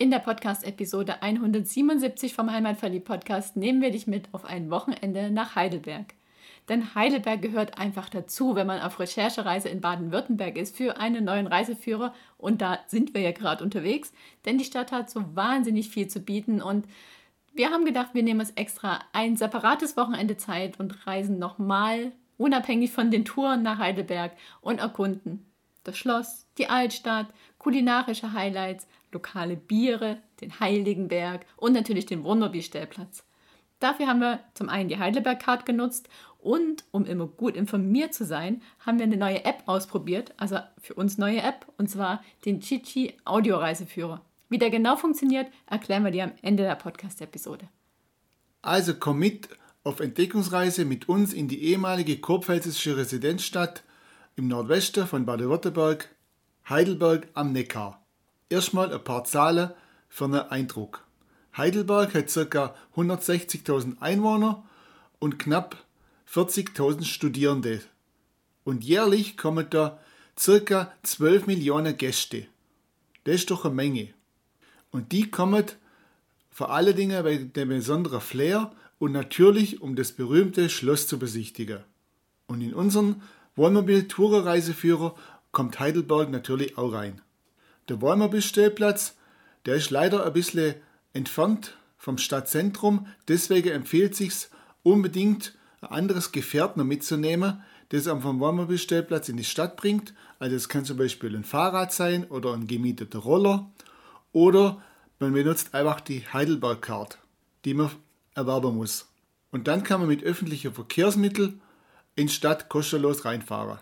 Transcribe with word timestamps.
In 0.00 0.10
der 0.10 0.20
Podcast-Episode 0.20 1.20
177 1.22 2.32
vom 2.32 2.50
Heimatverliebt-Podcast 2.50 3.56
nehmen 3.56 3.82
wir 3.82 3.90
dich 3.90 4.06
mit 4.06 4.32
auf 4.32 4.46
ein 4.46 4.70
Wochenende 4.70 5.30
nach 5.30 5.56
Heidelberg. 5.56 6.14
Denn 6.70 6.94
Heidelberg 6.94 7.42
gehört 7.42 7.76
einfach 7.76 8.08
dazu, 8.08 8.54
wenn 8.54 8.66
man 8.66 8.80
auf 8.80 8.98
Recherchereise 8.98 9.68
in 9.68 9.82
Baden-Württemberg 9.82 10.56
ist 10.56 10.74
für 10.74 10.96
einen 10.96 11.26
neuen 11.26 11.46
Reiseführer. 11.46 12.14
Und 12.38 12.62
da 12.62 12.78
sind 12.86 13.12
wir 13.12 13.20
ja 13.20 13.32
gerade 13.32 13.62
unterwegs, 13.62 14.14
denn 14.46 14.56
die 14.56 14.64
Stadt 14.64 14.90
hat 14.90 15.10
so 15.10 15.36
wahnsinnig 15.36 15.90
viel 15.90 16.08
zu 16.08 16.20
bieten. 16.20 16.62
Und 16.62 16.86
wir 17.52 17.68
haben 17.68 17.84
gedacht, 17.84 18.14
wir 18.14 18.22
nehmen 18.22 18.40
uns 18.40 18.52
extra 18.52 19.00
ein 19.12 19.36
separates 19.36 19.98
Wochenende 19.98 20.38
Zeit 20.38 20.80
und 20.80 21.06
reisen 21.06 21.38
nochmal 21.38 22.12
unabhängig 22.38 22.90
von 22.90 23.10
den 23.10 23.26
Touren 23.26 23.62
nach 23.62 23.76
Heidelberg 23.76 24.32
und 24.62 24.80
erkunden 24.80 25.44
das 25.84 25.96
Schloss, 25.96 26.46
die 26.58 26.68
Altstadt, 26.68 27.26
kulinarische 27.60 28.32
Highlights, 28.32 28.88
lokale 29.12 29.56
Biere, 29.56 30.18
den 30.40 30.58
Heiligenberg 30.58 31.46
und 31.56 31.74
natürlich 31.74 32.06
den 32.06 32.24
Wunderbi-Stellplatz. 32.24 33.22
Dafür 33.78 34.08
haben 34.08 34.20
wir 34.20 34.40
zum 34.54 34.68
einen 34.68 34.88
die 34.88 34.98
Heidelberg-Card 34.98 35.64
genutzt 35.64 36.08
und 36.38 36.84
um 36.90 37.04
immer 37.04 37.26
gut 37.26 37.54
informiert 37.54 38.14
zu 38.14 38.24
sein, 38.24 38.62
haben 38.80 38.98
wir 38.98 39.04
eine 39.04 39.16
neue 39.16 39.44
App 39.44 39.62
ausprobiert, 39.66 40.32
also 40.36 40.58
für 40.80 40.94
uns 40.94 41.18
neue 41.18 41.42
App, 41.42 41.66
und 41.76 41.88
zwar 41.88 42.24
den 42.44 42.60
Chichi 42.60 43.14
Audioreiseführer. 43.24 44.22
Wie 44.48 44.58
der 44.58 44.70
genau 44.70 44.96
funktioniert, 44.96 45.46
erklären 45.66 46.04
wir 46.04 46.10
dir 46.10 46.24
am 46.24 46.32
Ende 46.42 46.62
der 46.62 46.74
Podcast-Episode. 46.74 47.68
Also 48.62 48.94
komm 48.94 49.18
mit 49.18 49.48
auf 49.84 50.00
Entdeckungsreise 50.00 50.84
mit 50.84 51.08
uns 51.08 51.32
in 51.32 51.48
die 51.48 51.62
ehemalige 51.64 52.18
kurpfälzische 52.18 52.96
Residenzstadt 52.96 53.82
im 54.36 54.48
Nordwesten 54.48 55.06
von 55.06 55.24
Baden-Württemberg, 55.24 56.08
Heidelberg 56.68 57.28
am 57.34 57.52
Neckar. 57.52 58.04
Erstmal 58.48 58.92
ein 58.92 59.02
paar 59.02 59.24
Zahlen 59.24 59.70
für 60.08 60.24
einen 60.24 60.40
Eindruck. 60.40 61.04
Heidelberg 61.56 62.14
hat 62.14 62.50
ca. 62.50 62.74
160.000 62.96 64.00
Einwohner 64.00 64.64
und 65.18 65.38
knapp 65.38 65.84
40.000 66.32 67.04
Studierende. 67.04 67.80
Und 68.64 68.84
jährlich 68.84 69.36
kommen 69.36 69.66
da 69.70 69.98
ca. 70.36 70.92
12 71.02 71.46
Millionen 71.46 71.96
Gäste. 71.96 72.46
Das 73.24 73.36
ist 73.36 73.50
doch 73.50 73.64
eine 73.64 73.74
Menge. 73.74 74.08
Und 74.90 75.12
die 75.12 75.30
kommen 75.30 75.66
vor 76.50 76.72
allen 76.72 76.96
Dingen 76.96 77.24
wegen 77.24 77.52
dem 77.52 77.68
besonderen 77.68 78.20
Flair 78.20 78.72
und 78.98 79.12
natürlich, 79.12 79.80
um 79.80 79.96
das 79.96 80.12
berühmte 80.12 80.68
Schloss 80.68 81.06
zu 81.06 81.18
besichtigen. 81.18 81.80
Und 82.46 82.60
in 82.60 82.74
unseren 82.74 83.22
Wohnmobil-Tourer-Reiseführer 83.56 85.14
kommt 85.52 85.80
Heidelberg 85.80 86.30
natürlich 86.30 86.78
auch 86.78 86.92
rein. 86.92 87.20
Der 87.88 88.00
Wohnmobilstellplatz, 88.00 89.16
der 89.66 89.74
ist 89.74 89.90
leider 89.90 90.24
ein 90.24 90.32
bisschen 90.32 90.74
entfernt 91.12 91.76
vom 91.96 92.18
Stadtzentrum, 92.18 93.06
deswegen 93.28 93.70
empfiehlt 93.70 94.14
sich 94.14 94.48
unbedingt 94.82 95.54
ein 95.80 95.90
anderes 95.90 96.32
Gefährt 96.32 96.76
noch 96.76 96.84
mitzunehmen, 96.84 97.62
das 97.90 98.06
am 98.06 98.22
vom 98.22 98.40
Wohnmobilstellplatz 98.40 99.28
in 99.28 99.36
die 99.36 99.44
Stadt 99.44 99.76
bringt. 99.76 100.14
Also 100.38 100.56
es 100.56 100.68
kann 100.68 100.84
zum 100.84 100.96
Beispiel 100.96 101.34
ein 101.34 101.44
Fahrrad 101.44 101.92
sein 101.92 102.24
oder 102.24 102.52
ein 102.54 102.66
gemieteter 102.66 103.18
Roller 103.18 103.68
oder 104.32 104.82
man 105.18 105.32
benutzt 105.32 105.74
einfach 105.74 106.00
die 106.00 106.24
Heidelberg-Card, 106.32 107.18
die 107.64 107.74
man 107.74 107.90
erwerben 108.34 108.76
muss. 108.76 109.08
Und 109.50 109.66
dann 109.68 109.82
kann 109.82 110.00
man 110.00 110.08
mit 110.08 110.22
öffentlichen 110.22 110.72
Verkehrsmitteln 110.72 111.60
in 112.14 112.28
Stadt 112.28 112.68
kostenlos 112.68 113.24
reinfahren. 113.24 113.80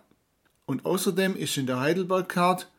Und 0.68 0.84
außerdem 0.84 1.34
ist 1.34 1.56
in 1.56 1.66
der 1.66 1.80
Heidelberg 1.80 2.28
Card 2.28 2.70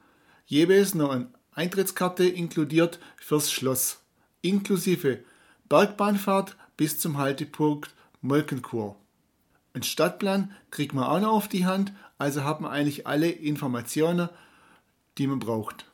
jeweils 0.46 0.94
noch 0.94 1.10
eine 1.10 1.28
Eintrittskarte 1.54 2.24
inkludiert 2.24 3.00
fürs 3.18 3.52
Schloss, 3.52 4.04
inklusive 4.44 5.24
Bergbahnfahrt 5.70 6.56
bis 6.78 7.00
zum 7.00 7.18
Haltepunkt 7.18 7.96
Molkenkur. 8.22 8.96
Ein 9.74 9.82
Stadtplan 9.82 10.52
kriegt 10.70 10.94
man 10.94 11.06
auch 11.06 11.20
noch 11.20 11.32
auf 11.32 11.48
die 11.48 11.66
Hand, 11.66 11.92
also 12.20 12.44
hat 12.44 12.62
man 12.62 12.70
eigentlich 12.70 13.08
alle 13.08 13.32
Informationen, 13.32 14.30
die 15.18 15.26
man 15.26 15.40
braucht. 15.40 15.86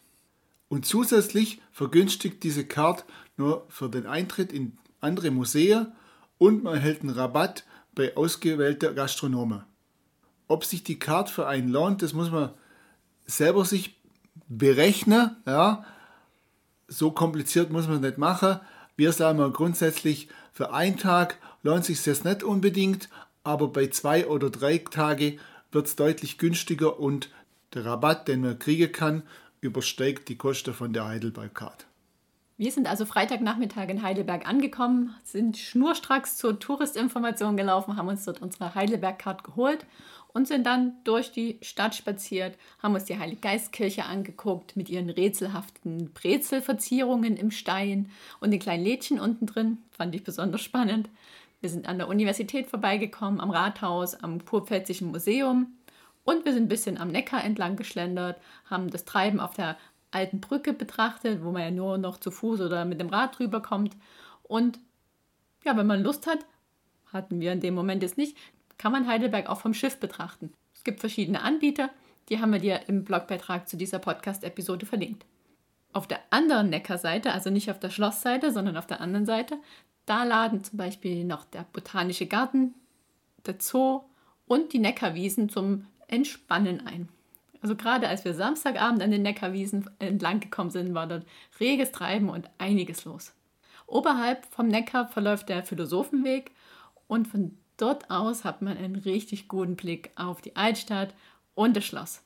Und 0.67 0.85
zusätzlich 0.85 1.61
vergünstigt 1.71 2.43
diese 2.43 2.65
Karte 2.65 3.05
nur 3.37 3.67
für 3.69 3.87
den 3.87 4.05
Eintritt 4.05 4.51
in 4.51 4.77
andere 4.99 5.31
Museen 5.31 5.93
und 6.39 6.61
man 6.61 6.73
erhält 6.73 7.03
einen 7.03 7.11
Rabatt 7.11 7.63
bei 7.93 8.17
ausgewählter 8.17 8.93
Gastronomen. 8.93 9.63
Ob 10.47 10.65
sich 10.65 10.83
die 10.83 10.99
Karte 10.99 11.31
für 11.31 11.47
einen 11.47 11.69
lohnt, 11.69 12.01
das 12.01 12.13
muss 12.13 12.31
man 12.31 12.51
selber 13.25 13.65
sich 13.65 13.95
berechnen. 14.47 15.35
Ja. 15.45 15.85
So 16.87 17.11
kompliziert 17.11 17.71
muss 17.71 17.87
man 17.87 17.97
es 17.97 18.01
nicht 18.01 18.17
machen. 18.17 18.59
Wir 18.95 19.11
sagen 19.11 19.39
mal 19.39 19.51
grundsätzlich, 19.51 20.29
für 20.53 20.71
einen 20.71 20.97
Tag 20.97 21.37
lohnt 21.63 21.85
sich 21.85 22.01
das 22.03 22.23
nicht 22.23 22.43
unbedingt, 22.43 23.09
aber 23.43 23.67
bei 23.67 23.87
zwei 23.87 24.27
oder 24.27 24.49
drei 24.49 24.77
Tagen 24.77 25.39
wird 25.71 25.87
es 25.87 25.95
deutlich 25.95 26.37
günstiger 26.37 26.99
und 26.99 27.29
der 27.73 27.85
Rabatt, 27.85 28.27
den 28.27 28.41
man 28.41 28.57
kriegen 28.57 28.91
kann, 28.91 29.23
übersteigt 29.59 30.29
die 30.29 30.37
Kosten 30.37 30.73
von 30.73 30.93
der 30.93 31.07
Heidelberg-Card. 31.07 31.85
Wir 32.57 32.71
sind 32.71 32.87
also 32.87 33.05
Freitagnachmittag 33.05 33.89
in 33.89 34.01
Heidelberg 34.01 34.47
angekommen, 34.47 35.13
sind 35.25 35.57
schnurstracks 35.57 36.37
zur 36.37 36.57
Touristinformation 36.57 37.57
gelaufen, 37.57 37.97
haben 37.97 38.07
uns 38.07 38.23
dort 38.23 38.41
unsere 38.41 38.73
Heidelberg-Card 38.73 39.43
geholt 39.43 39.85
und 40.35 40.49
sind 40.49 40.65
dann 40.65 40.97
durch 41.05 41.31
die 41.31 41.57
Stadt 41.61 41.95
spaziert, 41.95 42.57
haben 42.83 42.93
uns 42.93 43.05
die 43.05 43.17
Heiliggeistkirche 43.17 44.03
angeguckt 44.03 44.75
mit 44.75 44.89
ihren 44.89 45.09
rätselhaften 45.09 46.11
Brezelverzierungen 46.11 47.37
im 47.37 47.51
Stein 47.51 48.11
und 48.41 48.51
den 48.51 48.59
kleinen 48.59 48.83
Lädchen 48.83 49.17
unten 49.17 49.45
drin. 49.45 49.77
Fand 49.91 50.13
ich 50.13 50.25
besonders 50.25 50.61
spannend. 50.61 51.07
Wir 51.61 51.69
sind 51.69 51.87
an 51.87 51.99
der 51.99 52.09
Universität 52.09 52.67
vorbeigekommen, 52.67 53.39
am 53.39 53.49
Rathaus, 53.49 54.13
am 54.13 54.43
Kurpfälzischen 54.43 55.09
Museum 55.09 55.77
und 56.25 56.43
wir 56.43 56.51
sind 56.51 56.63
ein 56.63 56.67
bisschen 56.67 56.97
am 56.97 57.11
Neckar 57.11 57.41
entlang 57.41 57.77
geschlendert, 57.77 58.37
haben 58.69 58.89
das 58.89 59.05
Treiben 59.05 59.39
auf 59.39 59.53
der 59.53 59.77
alten 60.11 60.41
Brücke 60.41 60.73
betrachtet, 60.73 61.45
wo 61.45 61.51
man 61.51 61.61
ja 61.61 61.71
nur 61.71 61.97
noch 61.97 62.17
zu 62.19 62.29
Fuß 62.29 62.59
oder 62.59 62.83
mit 62.83 62.99
dem 62.99 63.07
Rad 63.07 63.39
drüber 63.39 63.61
kommt. 63.61 63.95
Und 64.43 64.81
ja, 65.63 65.77
wenn 65.77 65.87
man 65.87 66.03
Lust 66.03 66.27
hat, 66.27 66.39
hatten 67.13 67.39
wir 67.39 67.53
in 67.53 67.61
dem 67.61 67.73
Moment 67.73 68.03
jetzt 68.03 68.17
nicht, 68.17 68.35
kann 68.77 68.91
man 68.91 69.07
Heidelberg 69.07 69.47
auch 69.47 69.61
vom 69.61 69.73
Schiff 69.73 69.99
betrachten. 69.99 70.53
Es 70.73 70.83
gibt 70.83 70.99
verschiedene 70.99 71.41
Anbieter, 71.41 71.89
die 72.29 72.39
haben 72.39 72.51
wir 72.51 72.59
dir 72.59 72.81
im 72.87 73.03
Blogbeitrag 73.03 73.67
zu 73.69 73.77
dieser 73.77 73.99
Podcast-Episode 73.99 74.85
verlinkt. 74.85 75.25
Auf 75.93 76.07
der 76.07 76.19
anderen 76.29 76.69
Neckarseite, 76.69 77.31
also 77.31 77.49
nicht 77.49 77.71
auf 77.71 77.79
der 77.79 77.89
Schlossseite, 77.89 78.51
sondern 78.51 78.77
auf 78.77 78.87
der 78.87 79.01
anderen 79.01 79.25
Seite, 79.25 79.57
da 80.05 80.23
laden 80.23 80.63
zum 80.63 80.77
Beispiel 80.77 81.23
noch 81.23 81.45
der 81.45 81.65
Botanische 81.71 82.25
Garten, 82.25 82.73
der 83.45 83.55
Zoo 83.59 84.01
und 84.47 84.73
die 84.73 84.79
Neckarwiesen 84.79 85.49
zum 85.49 85.85
Entspannen 86.07 86.85
ein. 86.85 87.09
Also 87.61 87.75
gerade 87.75 88.07
als 88.07 88.25
wir 88.25 88.35
Samstagabend 88.35 89.01
an 89.01 89.09
den 89.09 89.23
Neckarwiesen 89.23 89.89
entlang 89.99 90.39
gekommen 90.39 90.69
sind, 90.69 90.93
war 90.93 91.07
dort 91.07 91.25
reges 91.59 91.91
Treiben 91.91 92.29
und 92.29 92.49
einiges 92.59 93.05
los. 93.05 93.33
Oberhalb 93.87 94.45
vom 94.53 94.67
Neckar 94.67 95.07
verläuft 95.07 95.49
der 95.49 95.63
Philosophenweg 95.63 96.51
und 97.07 97.27
von 97.27 97.57
dort 97.77 98.09
aus 98.09 98.43
hat 98.43 98.61
man 98.61 98.77
einen 98.77 98.95
richtig 98.95 99.47
guten 99.47 99.75
Blick 99.75 100.11
auf 100.15 100.41
die 100.41 100.55
Altstadt 100.55 101.13
und 101.53 101.75
das 101.75 101.85
Schloss. 101.85 102.21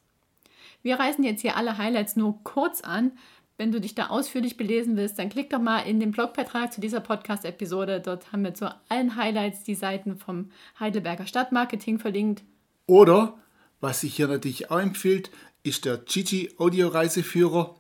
Wir 0.82 1.00
reißen 1.00 1.24
jetzt 1.24 1.42
hier 1.42 1.58
alle 1.58 1.78
Highlights 1.78 2.16
nur 2.16 2.44
kurz 2.44 2.82
an. 2.82 3.12
Wenn 3.58 3.72
du 3.74 3.82
dich 3.82 3.94
da 3.94 4.08
ausführlich 4.08 4.56
belesen 4.56 4.96
willst, 4.96 5.20
dann 5.20 5.30
klick 5.30 5.50
doch 5.50 5.60
mal 5.60 5.82
in 5.82 6.00
den 6.00 6.12
Blogbeitrag 6.12 6.72
zu 6.72 6.80
dieser 6.80 7.02
Podcast-Episode. 7.02 8.00
Dort 8.00 8.32
haben 8.32 8.46
wir 8.46 8.54
zu 8.54 8.74
allen 8.88 9.18
Highlights 9.18 9.64
die 9.64 9.76
Seiten 9.76 10.16
vom 10.16 10.52
Heidelberger 10.80 11.26
Stadtmarketing 11.28 12.00
verlinkt. 12.00 12.44
Oder 12.86 13.38
was 13.82 14.02
sich 14.02 14.16
hier 14.16 14.28
natürlich 14.28 14.72
auch 14.72 14.80
empfiehlt, 14.80 15.30
ist 15.64 15.84
der 15.84 15.98
Gigi 15.98 16.52
Audio 16.58 16.88
Reiseführer. 16.88 17.76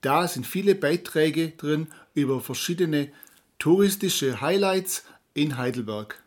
Da 0.00 0.26
sind 0.26 0.46
viele 0.46 0.74
Beiträge 0.74 1.50
drin 1.50 1.88
über 2.14 2.40
verschiedene 2.40 3.12
touristische 3.58 4.40
Highlights 4.40 5.04
in 5.34 5.56
Heidelberg. 5.56 6.22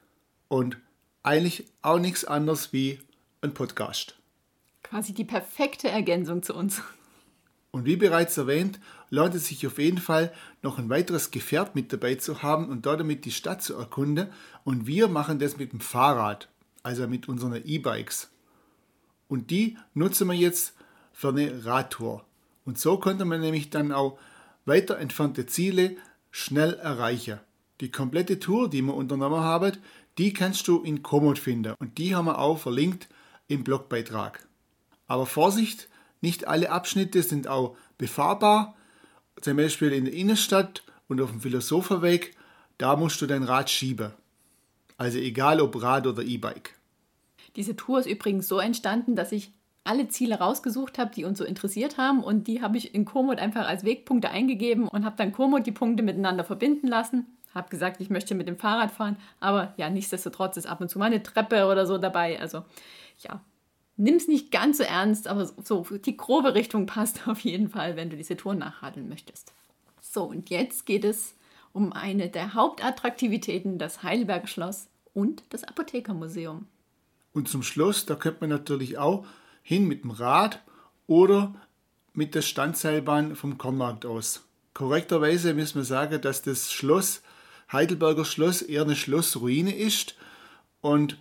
Und 0.51 0.75
eigentlich 1.23 1.63
auch 1.81 1.97
nichts 1.97 2.25
anderes 2.25 2.73
wie 2.73 2.99
ein 3.39 3.53
Podcast. 3.53 4.17
Quasi 4.83 5.13
die 5.13 5.23
perfekte 5.23 5.87
Ergänzung 5.87 6.43
zu 6.43 6.53
uns. 6.53 6.81
Und 7.71 7.85
wie 7.85 7.95
bereits 7.95 8.35
erwähnt, 8.35 8.77
lohnt 9.09 9.33
es 9.33 9.47
sich 9.47 9.65
auf 9.65 9.79
jeden 9.79 9.99
Fall, 9.99 10.33
noch 10.61 10.77
ein 10.77 10.89
weiteres 10.89 11.31
Gefährt 11.31 11.73
mit 11.73 11.93
dabei 11.93 12.15
zu 12.15 12.43
haben 12.43 12.67
und 12.67 12.85
damit 12.85 13.23
die 13.23 13.31
Stadt 13.31 13.61
zu 13.61 13.75
erkunden. 13.75 14.27
Und 14.65 14.87
wir 14.87 15.07
machen 15.07 15.39
das 15.39 15.55
mit 15.55 15.71
dem 15.71 15.79
Fahrrad, 15.79 16.49
also 16.83 17.07
mit 17.07 17.29
unseren 17.29 17.65
E-Bikes. 17.65 18.29
Und 19.29 19.51
die 19.51 19.77
nutzen 19.93 20.27
wir 20.27 20.35
jetzt 20.35 20.73
für 21.13 21.29
eine 21.29 21.63
Radtour. 21.63 22.25
Und 22.65 22.77
so 22.77 22.97
konnte 22.97 23.23
man 23.23 23.39
nämlich 23.39 23.69
dann 23.69 23.93
auch 23.93 24.19
weiter 24.65 24.97
entfernte 24.97 25.45
Ziele 25.45 25.95
schnell 26.29 26.73
erreichen. 26.73 27.39
Die 27.79 27.89
komplette 27.89 28.37
Tour, 28.37 28.69
die 28.69 28.83
wir 28.83 28.93
unternommen 28.93 29.39
haben, 29.39 29.77
die 30.17 30.33
kannst 30.33 30.67
du 30.67 30.81
in 30.81 31.03
Komoot 31.03 31.39
finden 31.39 31.73
und 31.79 31.97
die 31.97 32.15
haben 32.15 32.25
wir 32.25 32.39
auch 32.39 32.59
verlinkt 32.59 33.07
im 33.47 33.63
Blogbeitrag. 33.63 34.45
Aber 35.07 35.25
Vorsicht, 35.25 35.89
nicht 36.21 36.47
alle 36.47 36.71
Abschnitte 36.71 37.23
sind 37.23 37.47
auch 37.47 37.75
befahrbar. 37.97 38.75
Zum 39.41 39.57
Beispiel 39.57 39.91
in 39.91 40.05
der 40.05 40.13
Innenstadt 40.13 40.83
und 41.07 41.19
auf 41.19 41.31
dem 41.31 41.41
Philosopherweg, 41.41 42.35
da 42.77 42.95
musst 42.95 43.21
du 43.21 43.27
dein 43.27 43.43
Rad 43.43 43.69
schieben. 43.69 44.11
Also 44.97 45.17
egal 45.17 45.59
ob 45.59 45.81
Rad 45.81 46.07
oder 46.07 46.23
E-Bike. 46.23 46.75
Diese 47.55 47.75
Tour 47.75 47.99
ist 47.99 48.05
übrigens 48.05 48.47
so 48.47 48.59
entstanden, 48.59 49.15
dass 49.15 49.31
ich 49.31 49.51
alle 49.83 50.07
Ziele 50.09 50.35
rausgesucht 50.35 50.99
habe, 50.99 51.11
die 51.13 51.25
uns 51.25 51.39
so 51.39 51.43
interessiert 51.43 51.97
haben 51.97 52.23
und 52.23 52.47
die 52.47 52.61
habe 52.61 52.77
ich 52.77 52.93
in 52.93 53.03
Komoot 53.03 53.39
einfach 53.39 53.67
als 53.67 53.83
Wegpunkte 53.83 54.29
eingegeben 54.29 54.87
und 54.87 55.05
habe 55.05 55.15
dann 55.17 55.31
Komoot 55.31 55.65
die 55.65 55.71
Punkte 55.71 56.03
miteinander 56.03 56.43
verbinden 56.43 56.87
lassen. 56.87 57.25
Habe 57.53 57.69
gesagt, 57.69 57.99
ich 57.99 58.09
möchte 58.09 58.35
mit 58.35 58.47
dem 58.47 58.57
Fahrrad 58.57 58.91
fahren, 58.91 59.17
aber 59.39 59.73
ja, 59.77 59.89
nichtsdestotrotz 59.89 60.57
ist 60.57 60.67
ab 60.67 60.81
und 60.81 60.89
zu 60.89 60.99
mal 60.99 61.05
eine 61.05 61.23
Treppe 61.23 61.65
oder 61.65 61.85
so 61.85 61.97
dabei. 61.97 62.39
Also 62.39 62.63
ja, 63.19 63.41
nimm 63.97 64.15
es 64.15 64.27
nicht 64.27 64.51
ganz 64.51 64.77
so 64.77 64.83
ernst, 64.83 65.27
aber 65.27 65.45
so 65.45 65.83
die 65.83 66.17
grobe 66.17 66.53
Richtung 66.53 66.85
passt 66.85 67.27
auf 67.27 67.39
jeden 67.41 67.69
Fall, 67.69 67.95
wenn 67.95 68.09
du 68.09 68.17
diese 68.17 68.37
Tour 68.37 68.53
nachradeln 68.53 69.09
möchtest. 69.09 69.53
So, 70.01 70.23
und 70.23 70.49
jetzt 70.49 70.85
geht 70.85 71.05
es 71.05 71.35
um 71.73 71.93
eine 71.93 72.29
der 72.29 72.53
Hauptattraktivitäten, 72.53 73.77
das 73.77 74.03
Heidelberger 74.03 74.47
Schloss 74.47 74.87
und 75.13 75.43
das 75.49 75.63
Apothekermuseum. 75.63 76.67
Und 77.33 77.47
zum 77.47 77.63
Schloss, 77.63 78.05
da 78.05 78.15
könnte 78.15 78.41
man 78.41 78.49
natürlich 78.49 78.97
auch 78.97 79.25
hin 79.61 79.87
mit 79.87 80.03
dem 80.03 80.11
Rad 80.11 80.61
oder 81.07 81.53
mit 82.13 82.35
der 82.35 82.41
Standseilbahn 82.41 83.35
vom 83.35 83.57
Kornmarkt 83.57 84.05
aus. 84.05 84.45
Korrekterweise 84.73 85.53
müssen 85.53 85.75
wir 85.75 85.85
sagen, 85.85 86.21
dass 86.21 86.41
das 86.41 86.71
Schloss, 86.71 87.21
Heidelberger 87.71 88.25
Schloss, 88.25 88.61
eher 88.61 88.81
eine 88.83 88.95
Schlossruine 88.95 89.75
ist 89.75 90.15
und 90.81 91.17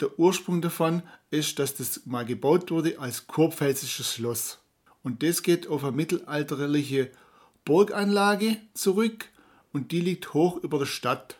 der 0.00 0.18
Ursprung 0.18 0.60
davon 0.60 1.02
ist, 1.30 1.58
dass 1.58 1.74
das 1.74 2.04
mal 2.04 2.24
gebaut 2.24 2.70
wurde 2.70 2.98
als 2.98 3.26
kurpfälzisches 3.26 4.14
Schloss. 4.14 4.58
Und 5.02 5.22
das 5.22 5.42
geht 5.42 5.68
auf 5.68 5.84
eine 5.84 5.96
mittelalterliche 5.96 7.10
Burganlage 7.64 8.58
zurück 8.74 9.26
und 9.72 9.92
die 9.92 10.00
liegt 10.00 10.34
hoch 10.34 10.56
über 10.62 10.78
der 10.78 10.86
Stadt. 10.86 11.38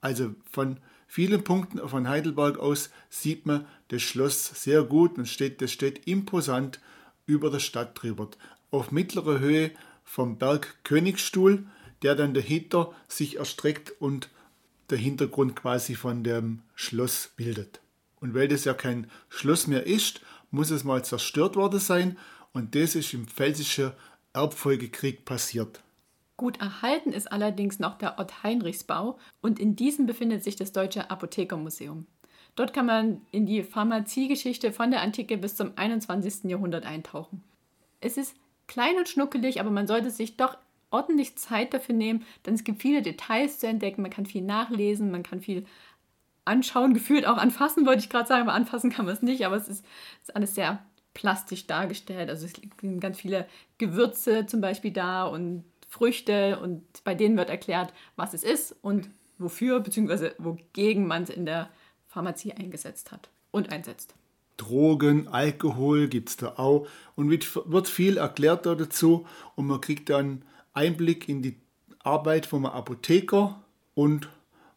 Also 0.00 0.34
von 0.50 0.78
vielen 1.06 1.42
Punkten 1.42 1.86
von 1.88 2.08
Heidelberg 2.08 2.58
aus 2.58 2.90
sieht 3.08 3.46
man 3.46 3.66
das 3.88 4.02
Schloss 4.02 4.46
sehr 4.62 4.82
gut 4.82 5.16
und 5.16 5.26
steht, 5.26 5.62
das 5.62 5.72
steht 5.72 6.06
imposant 6.06 6.80
über 7.26 7.50
der 7.50 7.60
Stadt 7.60 8.00
drüber. 8.00 8.28
Auf 8.70 8.90
mittlerer 8.90 9.38
Höhe 9.38 9.70
vom 10.04 10.38
Berg 10.38 10.76
Königstuhl, 10.84 11.66
der 12.02 12.14
dann 12.14 12.34
dahinter 12.34 12.92
sich 13.08 13.36
erstreckt 13.36 13.92
und 14.00 14.28
der 14.90 14.98
Hintergrund 14.98 15.56
quasi 15.56 15.94
von 15.94 16.24
dem 16.24 16.62
Schloss 16.74 17.32
bildet. 17.36 17.80
Und 18.20 18.34
weil 18.34 18.48
das 18.48 18.64
ja 18.64 18.74
kein 18.74 19.10
Schloss 19.28 19.66
mehr 19.66 19.86
ist, 19.86 20.20
muss 20.50 20.70
es 20.70 20.84
mal 20.84 21.04
zerstört 21.04 21.56
worden 21.56 21.80
sein 21.80 22.18
und 22.52 22.74
das 22.74 22.94
ist 22.94 23.12
im 23.14 23.26
Pfälzischen 23.26 23.92
Erbfolgekrieg 24.32 25.24
passiert. 25.24 25.82
Gut 26.36 26.60
erhalten 26.60 27.12
ist 27.12 27.30
allerdings 27.30 27.80
noch 27.80 27.98
der 27.98 28.18
Ort 28.18 28.42
Heinrichsbau 28.42 29.18
und 29.40 29.58
in 29.58 29.74
diesem 29.76 30.06
befindet 30.06 30.44
sich 30.44 30.56
das 30.56 30.72
Deutsche 30.72 31.10
Apothekermuseum. 31.10 32.06
Dort 32.54 32.72
kann 32.72 32.86
man 32.86 33.22
in 33.30 33.46
die 33.46 33.62
Pharmaziegeschichte 33.62 34.72
von 34.72 34.90
der 34.90 35.02
Antike 35.02 35.36
bis 35.36 35.56
zum 35.56 35.72
21. 35.76 36.44
Jahrhundert 36.44 36.86
eintauchen. 36.86 37.42
Es 38.00 38.16
ist 38.16 38.36
klein 38.66 38.96
und 38.96 39.08
schnuckelig, 39.08 39.60
aber 39.60 39.70
man 39.70 39.86
sollte 39.86 40.10
sich 40.10 40.36
doch 40.36 40.56
ordentlich 40.90 41.36
Zeit 41.36 41.74
dafür 41.74 41.94
nehmen, 41.94 42.24
denn 42.46 42.54
es 42.54 42.64
gibt 42.64 42.82
viele 42.82 43.02
Details 43.02 43.58
zu 43.58 43.66
entdecken, 43.66 44.02
man 44.02 44.10
kann 44.10 44.26
viel 44.26 44.42
nachlesen, 44.42 45.10
man 45.10 45.22
kann 45.22 45.40
viel 45.40 45.66
anschauen, 46.44 46.94
gefühlt 46.94 47.26
auch 47.26 47.36
anfassen, 47.36 47.86
wollte 47.86 48.00
ich 48.00 48.08
gerade 48.08 48.28
sagen, 48.28 48.42
aber 48.42 48.54
anfassen 48.54 48.90
kann 48.90 49.04
man 49.04 49.14
es 49.14 49.22
nicht, 49.22 49.44
aber 49.44 49.56
es 49.56 49.68
ist, 49.68 49.84
ist 50.22 50.34
alles 50.34 50.54
sehr 50.54 50.82
plastisch 51.14 51.66
dargestellt. 51.66 52.30
Also 52.30 52.46
es 52.46 52.52
sind 52.80 53.00
ganz 53.00 53.18
viele 53.18 53.46
Gewürze 53.76 54.46
zum 54.46 54.60
Beispiel 54.60 54.92
da 54.92 55.24
und 55.24 55.64
Früchte 55.88 56.58
und 56.60 56.82
bei 57.04 57.14
denen 57.14 57.36
wird 57.36 57.50
erklärt, 57.50 57.92
was 58.16 58.34
es 58.34 58.44
ist 58.44 58.76
und 58.82 59.10
wofür 59.38 59.80
bzw. 59.80 60.30
wogegen 60.38 61.06
man 61.06 61.24
es 61.24 61.30
in 61.30 61.46
der 61.46 61.70
Pharmazie 62.06 62.52
eingesetzt 62.52 63.12
hat 63.12 63.30
und 63.50 63.72
einsetzt. 63.72 64.14
Drogen, 64.56 65.28
Alkohol 65.28 66.08
gibt 66.08 66.30
es 66.30 66.36
da 66.36 66.54
auch 66.56 66.86
und 67.14 67.30
wird 67.30 67.88
viel 67.88 68.16
erklärt 68.16 68.66
dazu 68.66 69.26
und 69.54 69.66
man 69.66 69.80
kriegt 69.80 70.10
dann 70.10 70.42
Einblick 70.74 71.28
in 71.28 71.42
die 71.42 71.56
Arbeit 72.00 72.46
vom 72.46 72.66
Apotheker 72.66 73.62
und 73.94 74.28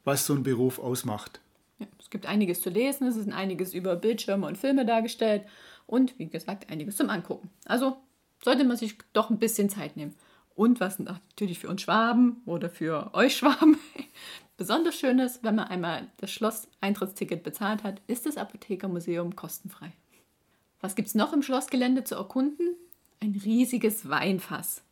was 0.04 0.26
so 0.26 0.34
ein 0.34 0.44
Beruf 0.44 0.80
ausmacht. 0.80 1.40
Ja, 1.80 1.88
es 2.00 2.10
gibt 2.10 2.26
einiges 2.26 2.62
zu 2.62 2.70
lesen, 2.70 3.08
es 3.08 3.16
ist 3.16 3.32
einiges 3.32 3.74
über 3.74 3.96
Bildschirme 3.96 4.48
und 4.48 4.58
Filme 4.58 4.86
dargestellt 4.86 5.46
und 5.88 6.18
wie 6.20 6.28
gesagt 6.28 6.70
einiges 6.70 6.98
zum 6.98 7.10
Angucken. 7.10 7.50
Also 7.66 7.98
sollte 8.44 8.64
man 8.64 8.78
sich 8.78 8.98
doch 9.14 9.30
ein 9.30 9.40
bisschen 9.40 9.70
Zeit 9.70 9.98
nehmen. 9.98 10.16
Und 10.56 10.80
was 10.80 11.00
natürlich 11.00 11.60
für 11.60 11.70
uns 11.70 11.82
Schwaben 11.82 12.42
oder 12.46 12.70
für 12.70 13.14
euch 13.14 13.38
Schwaben 13.38 13.78
besonders 14.58 14.96
schön 14.96 15.20
ist, 15.20 15.44
wenn 15.44 15.56
man 15.56 15.68
einmal 15.68 16.08
das 16.18 16.32
Schloss-Eintrittsticket 16.32 17.44
bezahlt 17.44 17.84
hat, 17.84 18.02
ist 18.08 18.26
das 18.26 18.38
Apothekermuseum 18.38 19.36
kostenfrei. 19.36 19.92
Was 20.82 20.96
gibt 20.96 21.08
es 21.08 21.16
noch 21.16 21.34
im 21.34 21.44
Schlossgelände 21.44 22.04
zu 22.04 22.16
erkunden? 22.16 22.76
Ein 23.20 23.40
riesiges 23.44 24.10
Weinfass. 24.10 24.84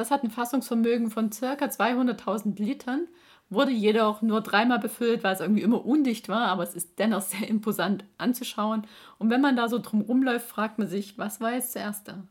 Das 0.00 0.10
hat 0.10 0.24
ein 0.24 0.30
Fassungsvermögen 0.30 1.10
von 1.10 1.28
ca. 1.28 1.52
200.000 1.52 2.58
Litern, 2.58 3.06
wurde 3.50 3.70
jedoch 3.70 4.22
nur 4.22 4.40
dreimal 4.40 4.78
befüllt, 4.78 5.22
weil 5.22 5.34
es 5.34 5.40
irgendwie 5.40 5.60
immer 5.60 5.84
undicht 5.84 6.30
war, 6.30 6.48
aber 6.48 6.62
es 6.62 6.74
ist 6.74 6.98
dennoch 6.98 7.20
sehr 7.20 7.46
imposant 7.46 8.06
anzuschauen. 8.16 8.86
Und 9.18 9.28
wenn 9.28 9.42
man 9.42 9.56
da 9.56 9.68
so 9.68 9.78
drum 9.78 10.00
rumläuft, 10.00 10.48
fragt 10.48 10.78
man 10.78 10.88
sich, 10.88 11.18
was 11.18 11.42
war 11.42 11.52
jetzt 11.52 11.72
zuerst 11.72 12.08
da? 12.08 12.24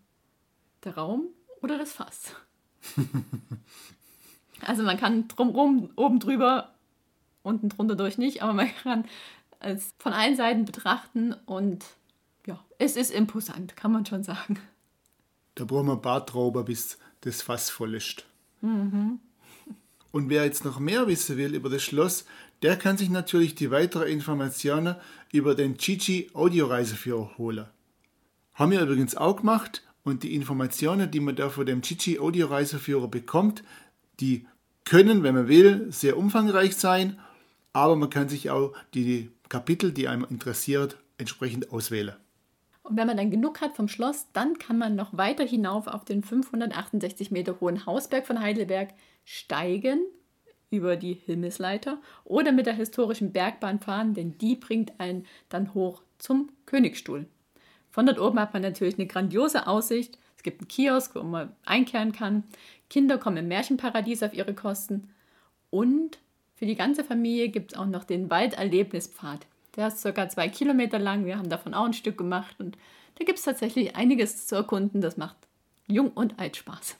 Der 0.83 0.95
Raum 0.95 1.27
oder 1.61 1.77
das 1.77 1.91
Fass? 1.91 2.33
also 4.65 4.81
man 4.81 4.97
kann 4.97 5.27
drumrum, 5.27 5.91
oben 5.95 6.19
drüber, 6.19 6.73
unten 7.43 7.69
drunter 7.69 7.95
durch 7.95 8.17
nicht, 8.17 8.41
aber 8.41 8.53
man 8.53 8.75
kann 8.81 9.05
es 9.59 9.93
von 9.99 10.13
allen 10.13 10.35
Seiten 10.35 10.65
betrachten 10.65 11.35
und 11.45 11.85
ja, 12.47 12.59
es 12.79 12.95
ist 12.95 13.11
imposant, 13.11 13.75
kann 13.75 13.91
man 13.91 14.07
schon 14.07 14.23
sagen. 14.23 14.57
Da 15.53 15.65
brauchen 15.65 15.85
wir 15.85 15.97
Bartrauber, 15.97 16.63
bis 16.63 16.97
das 17.21 17.41
Fass 17.41 17.69
voll 17.69 17.95
ist. 17.95 18.25
Mhm. 18.61 19.19
Und 20.11 20.29
wer 20.29 20.43
jetzt 20.43 20.65
noch 20.65 20.79
mehr 20.79 21.07
wissen 21.07 21.37
will 21.37 21.53
über 21.53 21.69
das 21.69 21.83
Schloss, 21.83 22.25
der 22.61 22.75
kann 22.77 22.97
sich 22.97 23.09
natürlich 23.09 23.55
die 23.55 23.71
weiteren 23.71 24.07
Informationen 24.07 24.95
über 25.31 25.55
den 25.55 25.77
Chichi 25.77 26.29
Audioreiseführer 26.33 27.37
holen. 27.37 27.65
Haben 28.53 28.71
wir 28.71 28.81
übrigens 28.81 29.15
auch 29.15 29.37
gemacht 29.37 29.83
und 30.03 30.23
die 30.23 30.35
Informationen, 30.35 31.11
die 31.11 31.19
man 31.19 31.35
da 31.35 31.49
von 31.49 31.65
dem 31.65 31.81
Chichi 31.81 32.19
Audioreiseführer 32.19 33.07
bekommt, 33.07 33.63
die 34.19 34.47
können, 34.83 35.23
wenn 35.23 35.35
man 35.35 35.47
will, 35.47 35.87
sehr 35.91 36.17
umfangreich 36.17 36.75
sein, 36.75 37.19
aber 37.73 37.95
man 37.95 38.09
kann 38.09 38.27
sich 38.27 38.49
auch 38.49 38.73
die 38.93 39.29
Kapitel, 39.47 39.91
die 39.91 40.07
einem 40.07 40.25
interessiert, 40.29 40.97
entsprechend 41.17 41.71
auswählen. 41.71 42.15
Und 42.89 42.97
wenn 42.97 43.05
man 43.05 43.17
dann 43.17 43.29
genug 43.29 43.61
hat 43.61 43.75
vom 43.75 43.87
Schloss, 43.87 44.25
dann 44.33 44.57
kann 44.57 44.79
man 44.79 44.95
noch 44.95 45.15
weiter 45.15 45.45
hinauf 45.45 45.85
auf 45.85 46.05
den 46.05 46.23
568 46.23 47.29
Meter 47.29 47.59
hohen 47.61 47.85
Hausberg 47.85 48.25
von 48.25 48.41
Heidelberg 48.41 48.89
steigen 49.25 50.01
über 50.71 50.95
die 50.95 51.13
Himmelsleiter 51.13 51.99
oder 52.23 52.51
mit 52.51 52.65
der 52.65 52.73
historischen 52.73 53.31
Bergbahn 53.31 53.79
fahren, 53.79 54.15
denn 54.15 54.39
die 54.39 54.55
bringt 54.55 54.99
einen 54.99 55.27
dann 55.49 55.75
hoch 55.75 56.01
zum 56.17 56.51
Königstuhl. 56.65 57.27
Von 57.91 58.07
dort 58.07 58.19
oben 58.19 58.39
hat 58.39 58.53
man 58.53 58.63
natürlich 58.63 58.95
eine 58.95 59.07
grandiose 59.07 59.67
Aussicht. 59.67 60.17
Es 60.35 60.41
gibt 60.41 60.61
einen 60.61 60.67
Kiosk, 60.67 61.13
wo 61.13 61.21
man 61.21 61.55
einkehren 61.65 62.11
kann. 62.11 62.43
Kinder 62.89 63.19
kommen 63.19 63.37
im 63.37 63.47
Märchenparadies 63.49 64.23
auf 64.23 64.33
ihre 64.33 64.55
Kosten. 64.55 65.13
Und 65.69 66.17
für 66.55 66.65
die 66.65 66.75
ganze 66.75 67.03
Familie 67.03 67.49
gibt 67.49 67.73
es 67.73 67.77
auch 67.77 67.85
noch 67.85 68.03
den 68.03 68.31
Walderlebnispfad. 68.31 69.45
Der 69.75 69.87
ist 69.87 69.99
circa 69.99 70.27
zwei 70.29 70.49
Kilometer 70.49 70.99
lang. 70.99 71.25
Wir 71.25 71.37
haben 71.37 71.49
davon 71.49 71.73
auch 71.73 71.85
ein 71.85 71.93
Stück 71.93 72.17
gemacht. 72.17 72.55
Und 72.59 72.77
da 73.17 73.25
gibt 73.25 73.39
es 73.39 73.45
tatsächlich 73.45 73.95
einiges 73.95 74.47
zu 74.47 74.55
erkunden. 74.55 75.01
Das 75.01 75.17
macht 75.17 75.37
jung 75.87 76.11
und 76.11 76.39
alt 76.39 76.57
Spaß. 76.57 76.95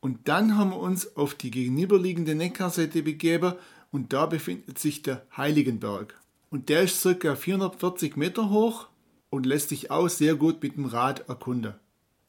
Und 0.00 0.28
dann 0.28 0.56
haben 0.56 0.70
wir 0.70 0.78
uns 0.78 1.16
auf 1.16 1.34
die 1.34 1.50
gegenüberliegende 1.50 2.34
Neckarseite 2.34 3.02
begeben 3.02 3.54
und 3.90 4.12
da 4.12 4.26
befindet 4.26 4.78
sich 4.78 5.02
der 5.02 5.26
Heiligenberg. 5.36 6.14
Und 6.50 6.68
der 6.68 6.82
ist 6.82 7.00
circa 7.00 7.34
440 7.34 8.16
Meter 8.16 8.50
hoch 8.50 8.86
und 9.30 9.46
lässt 9.46 9.70
sich 9.70 9.90
auch 9.90 10.08
sehr 10.08 10.36
gut 10.36 10.62
mit 10.62 10.76
dem 10.76 10.84
Rad 10.84 11.28
erkunden. 11.28 11.74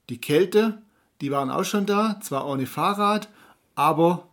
Die 0.10 0.20
Kälte, 0.20 0.82
die 1.22 1.32
waren 1.32 1.52
auch 1.52 1.66
schon 1.66 1.86
da, 1.86 2.20
zwar 2.22 2.48
ohne 2.48 2.66
Fahrrad, 2.66 3.30
aber 3.76 4.28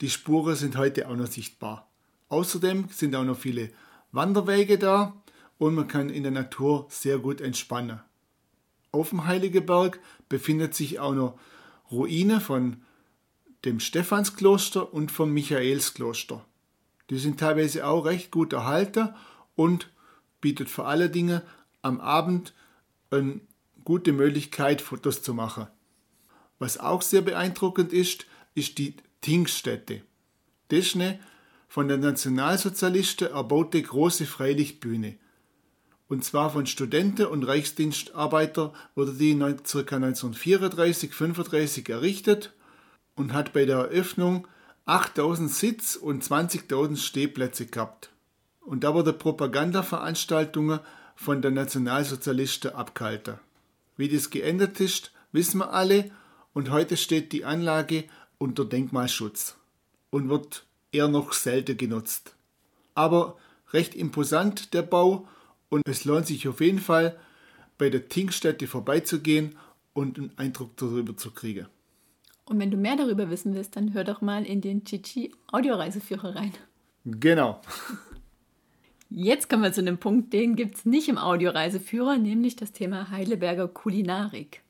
die 0.00 0.10
Spuren 0.10 0.56
sind 0.56 0.76
heute 0.76 1.08
auch 1.08 1.16
noch 1.16 1.26
sichtbar. 1.26 1.86
Außerdem 2.28 2.88
sind 2.90 3.14
auch 3.14 3.24
noch 3.24 3.38
viele 3.38 3.70
Wanderwege 4.12 4.78
da 4.78 5.14
und 5.58 5.74
man 5.74 5.88
kann 5.88 6.10
in 6.10 6.22
der 6.22 6.32
Natur 6.32 6.86
sehr 6.88 7.18
gut 7.18 7.40
entspannen. 7.40 8.00
Auf 8.90 9.10
dem 9.10 9.26
Heiligeberg 9.26 10.00
befindet 10.28 10.74
sich 10.74 10.98
auch 10.98 11.14
noch 11.14 11.38
Ruine 11.90 12.40
von 12.40 12.82
dem 13.64 13.80
Stephanskloster 13.80 14.92
und 14.92 15.10
vom 15.10 15.32
Michaelskloster. 15.32 16.44
Die 17.10 17.18
sind 17.18 17.40
teilweise 17.40 17.86
auch 17.86 18.04
recht 18.04 18.30
gut 18.30 18.52
erhalten 18.52 19.14
und 19.56 19.90
bietet 20.40 20.68
vor 20.68 20.86
allen 20.86 21.10
Dingen 21.10 21.42
am 21.82 22.00
Abend 22.00 22.54
eine 23.10 23.40
gute 23.84 24.12
Möglichkeit, 24.12 24.80
Fotos 24.80 25.22
zu 25.22 25.34
machen. 25.34 25.66
Was 26.58 26.78
auch 26.78 27.02
sehr 27.02 27.22
beeindruckend 27.22 27.92
ist, 27.92 28.26
ist 28.54 28.78
die 28.78 28.94
Tinkstätte. 29.20 30.02
Das 30.68 30.80
ist 30.80 30.94
eine 30.96 31.18
von 31.68 31.86
den 31.86 32.00
Nationalsozialisten 32.00 33.28
erbaute 33.28 33.80
große 33.80 34.26
Freilichtbühne. 34.26 35.16
Und 36.08 36.24
zwar 36.24 36.50
von 36.50 36.66
Studenten 36.66 37.26
und 37.26 37.44
Reichsdienstarbeiter 37.44 38.72
wurde 38.94 39.12
die 39.12 39.38
ca. 39.38 39.96
1934, 39.96 41.12
35 41.12 41.88
errichtet 41.90 42.54
und 43.14 43.34
hat 43.34 43.52
bei 43.52 43.66
der 43.66 43.76
Eröffnung 43.76 44.48
8000 44.86 45.50
Sitz- 45.50 45.96
und 45.96 46.24
20.000 46.24 46.96
Stehplätze 46.96 47.66
gehabt. 47.66 48.10
Und 48.60 48.84
da 48.84 48.94
wurde 48.94 49.12
Propagandaveranstaltungen 49.12 50.80
von 51.14 51.42
den 51.42 51.54
Nationalsozialisten 51.54 52.72
abgehalten. 52.72 53.38
Wie 53.98 54.08
das 54.08 54.30
geendet 54.30 54.80
ist, 54.80 55.12
wissen 55.32 55.58
wir 55.58 55.72
alle 55.74 56.10
und 56.54 56.70
heute 56.70 56.96
steht 56.96 57.32
die 57.32 57.44
Anlage 57.44 58.04
unter 58.38 58.64
Denkmalschutz 58.64 59.56
und 60.10 60.30
wird 60.30 60.64
eher 60.92 61.08
noch 61.08 61.32
selten 61.32 61.76
genutzt. 61.76 62.34
Aber 62.94 63.36
recht 63.72 63.94
imposant 63.94 64.74
der 64.74 64.82
Bau 64.82 65.28
und 65.68 65.82
es 65.86 66.04
lohnt 66.04 66.26
sich 66.26 66.48
auf 66.48 66.60
jeden 66.60 66.78
Fall 66.78 67.18
bei 67.76 67.90
der 67.90 68.08
Tinkstätte 68.08 68.66
vorbeizugehen 68.66 69.56
und 69.92 70.18
einen 70.18 70.32
Eindruck 70.36 70.76
darüber 70.76 71.16
zu 71.16 71.30
kriegen. 71.30 71.66
Und 72.46 72.58
wenn 72.58 72.70
du 72.70 72.76
mehr 72.76 72.96
darüber 72.96 73.30
wissen 73.30 73.54
willst, 73.54 73.76
dann 73.76 73.92
hör 73.92 74.04
doch 74.04 74.20
mal 74.20 74.44
in 74.44 74.60
den 74.60 74.84
Chichi 74.84 75.32
Audioreiseführer 75.52 76.34
rein. 76.34 76.52
Genau. 77.04 77.60
Jetzt 79.10 79.48
kommen 79.48 79.62
wir 79.62 79.72
zu 79.72 79.80
einem 79.80 79.98
Punkt, 79.98 80.32
den 80.32 80.54
gibt 80.54 80.76
es 80.76 80.84
nicht 80.84 81.08
im 81.08 81.18
Audioreiseführer, 81.18 82.18
nämlich 82.18 82.56
das 82.56 82.72
Thema 82.72 83.10
Heidelberger 83.10 83.68
Kulinarik. 83.68 84.62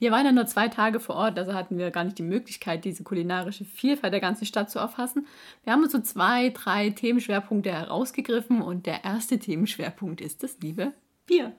Wir 0.00 0.12
waren 0.12 0.24
ja 0.24 0.32
nur 0.32 0.46
zwei 0.46 0.68
Tage 0.68 1.00
vor 1.00 1.16
Ort, 1.16 1.38
also 1.38 1.54
hatten 1.54 1.76
wir 1.76 1.90
gar 1.90 2.04
nicht 2.04 2.18
die 2.18 2.22
Möglichkeit, 2.22 2.84
diese 2.84 3.02
kulinarische 3.02 3.64
Vielfalt 3.64 4.12
der 4.12 4.20
ganzen 4.20 4.46
Stadt 4.46 4.70
zu 4.70 4.78
erfassen. 4.78 5.26
Wir 5.64 5.72
haben 5.72 5.82
uns 5.82 5.92
so 5.92 6.00
zwei, 6.00 6.50
drei 6.50 6.90
Themenschwerpunkte 6.90 7.72
herausgegriffen 7.72 8.62
und 8.62 8.86
der 8.86 9.04
erste 9.04 9.38
Themenschwerpunkt 9.38 10.20
ist 10.20 10.44
das 10.44 10.58
liebe 10.60 10.92
Bier. 11.26 11.52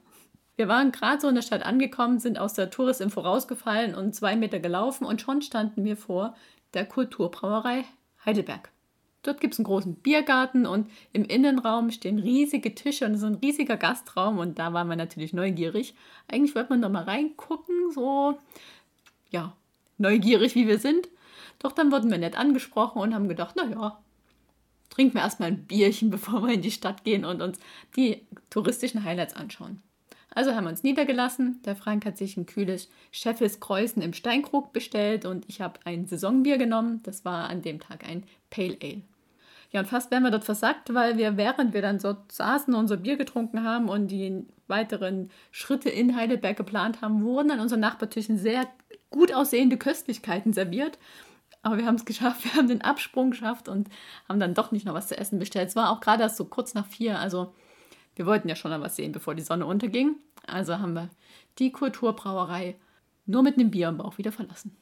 Wir 0.55 0.67
waren 0.67 0.91
gerade 0.91 1.21
so 1.21 1.27
in 1.27 1.35
der 1.35 1.41
Stadt 1.41 1.63
angekommen, 1.63 2.19
sind 2.19 2.39
aus 2.39 2.53
der 2.53 2.69
Touristinfo 2.69 3.21
rausgefallen 3.21 3.93
und 3.93 4.15
zwei 4.15 4.35
Meter 4.35 4.59
gelaufen 4.59 5.05
und 5.05 5.21
schon 5.21 5.41
standen 5.41 5.83
wir 5.83 5.97
vor 5.97 6.35
der 6.73 6.85
Kulturbrauerei 6.85 7.83
Heidelberg. 8.25 8.69
Dort 9.29 9.41
gibt 9.41 9.53
es 9.53 9.59
einen 9.59 9.65
großen 9.65 9.93
Biergarten 9.93 10.65
und 10.65 10.89
im 11.13 11.23
Innenraum 11.23 11.91
stehen 11.91 12.17
riesige 12.17 12.73
Tische 12.73 13.05
und 13.05 13.13
ist 13.13 13.21
ein 13.21 13.35
riesiger 13.35 13.77
Gastraum 13.77 14.39
und 14.39 14.57
da 14.57 14.73
waren 14.73 14.87
wir 14.87 14.95
natürlich 14.95 15.33
neugierig. 15.33 15.93
Eigentlich 16.27 16.55
wollte 16.55 16.71
man 16.71 16.79
noch 16.79 16.89
mal 16.89 17.03
reingucken, 17.03 17.91
so, 17.93 18.39
ja, 19.29 19.53
neugierig 19.99 20.55
wie 20.55 20.67
wir 20.67 20.79
sind. 20.79 21.09
Doch 21.59 21.73
dann 21.73 21.91
wurden 21.91 22.09
wir 22.09 22.17
nett 22.17 22.39
angesprochen 22.39 22.99
und 22.99 23.13
haben 23.13 23.27
gedacht, 23.27 23.55
naja, 23.55 23.99
trinken 24.89 25.13
wir 25.13 25.21
erstmal 25.21 25.49
ein 25.49 25.67
Bierchen, 25.67 26.09
bevor 26.09 26.41
wir 26.41 26.55
in 26.55 26.63
die 26.63 26.71
Stadt 26.71 27.03
gehen 27.03 27.23
und 27.23 27.43
uns 27.43 27.59
die 27.95 28.25
touristischen 28.49 29.03
Highlights 29.03 29.35
anschauen. 29.35 29.83
Also 30.33 30.55
haben 30.55 30.63
wir 30.63 30.71
uns 30.71 30.81
niedergelassen. 30.81 31.61
Der 31.65 31.75
Frank 31.75 32.03
hat 32.03 32.17
sich 32.17 32.35
ein 32.35 32.47
kühles 32.47 32.89
Scheffels 33.11 33.59
Kreuzen 33.59 34.01
im 34.01 34.13
Steinkrug 34.13 34.73
bestellt 34.73 35.25
und 35.25 35.47
ich 35.47 35.61
habe 35.61 35.79
ein 35.83 36.07
Saisonbier 36.07 36.57
genommen. 36.57 37.01
Das 37.03 37.25
war 37.25 37.47
an 37.47 37.61
dem 37.61 37.79
Tag 37.79 38.03
ein 38.03 38.23
Pale 38.49 38.75
Ale. 38.81 39.03
Ja, 39.71 39.81
und 39.81 39.85
fast 39.85 40.09
wären 40.09 40.23
wir 40.23 40.31
dort 40.31 40.45
versackt, 40.45 40.93
weil 40.93 41.17
wir, 41.17 41.37
während 41.37 41.73
wir 41.73 41.81
dann 41.81 41.99
dort 41.99 42.31
saßen, 42.31 42.73
unser 42.73 42.97
Bier 42.97 43.17
getrunken 43.17 43.63
haben 43.63 43.87
und 43.87 44.07
die 44.07 44.45
weiteren 44.67 45.29
Schritte 45.51 45.89
in 45.89 46.15
Heidelberg 46.15 46.57
geplant 46.57 47.01
haben, 47.01 47.23
wurden 47.23 47.51
an 47.51 47.59
unseren 47.59 47.79
Nachbartischen 47.79 48.37
sehr 48.37 48.67
gut 49.11 49.33
aussehende 49.33 49.77
Köstlichkeiten 49.77 50.53
serviert. 50.53 50.97
Aber 51.61 51.77
wir 51.77 51.85
haben 51.85 51.95
es 51.95 52.05
geschafft, 52.05 52.43
wir 52.45 52.53
haben 52.53 52.67
den 52.67 52.81
Absprung 52.81 53.31
geschafft 53.31 53.69
und 53.69 53.89
haben 54.27 54.39
dann 54.39 54.55
doch 54.55 54.71
nicht 54.71 54.85
noch 54.85 54.95
was 54.95 55.07
zu 55.07 55.17
essen 55.17 55.37
bestellt. 55.37 55.69
Es 55.69 55.75
war 55.75 55.91
auch 55.91 55.99
gerade 55.99 56.23
erst 56.23 56.37
so 56.37 56.45
kurz 56.45 56.73
nach 56.73 56.87
vier, 56.87 57.19
also 57.19 57.53
wir 58.15 58.25
wollten 58.25 58.49
ja 58.49 58.55
schon 58.55 58.71
noch 58.71 58.81
was 58.81 58.95
sehen, 58.95 59.11
bevor 59.11 59.35
die 59.35 59.43
Sonne 59.43 59.65
unterging. 59.65 60.15
Also 60.47 60.79
haben 60.79 60.93
wir 60.93 61.09
die 61.59 61.71
Kulturbrauerei 61.71 62.75
nur 63.25 63.43
mit 63.43 63.57
einem 63.57 63.71
Bier 63.71 63.89
im 63.89 63.97
Bauch 63.97 64.17
wieder 64.17 64.31
verlassen. 64.31 64.75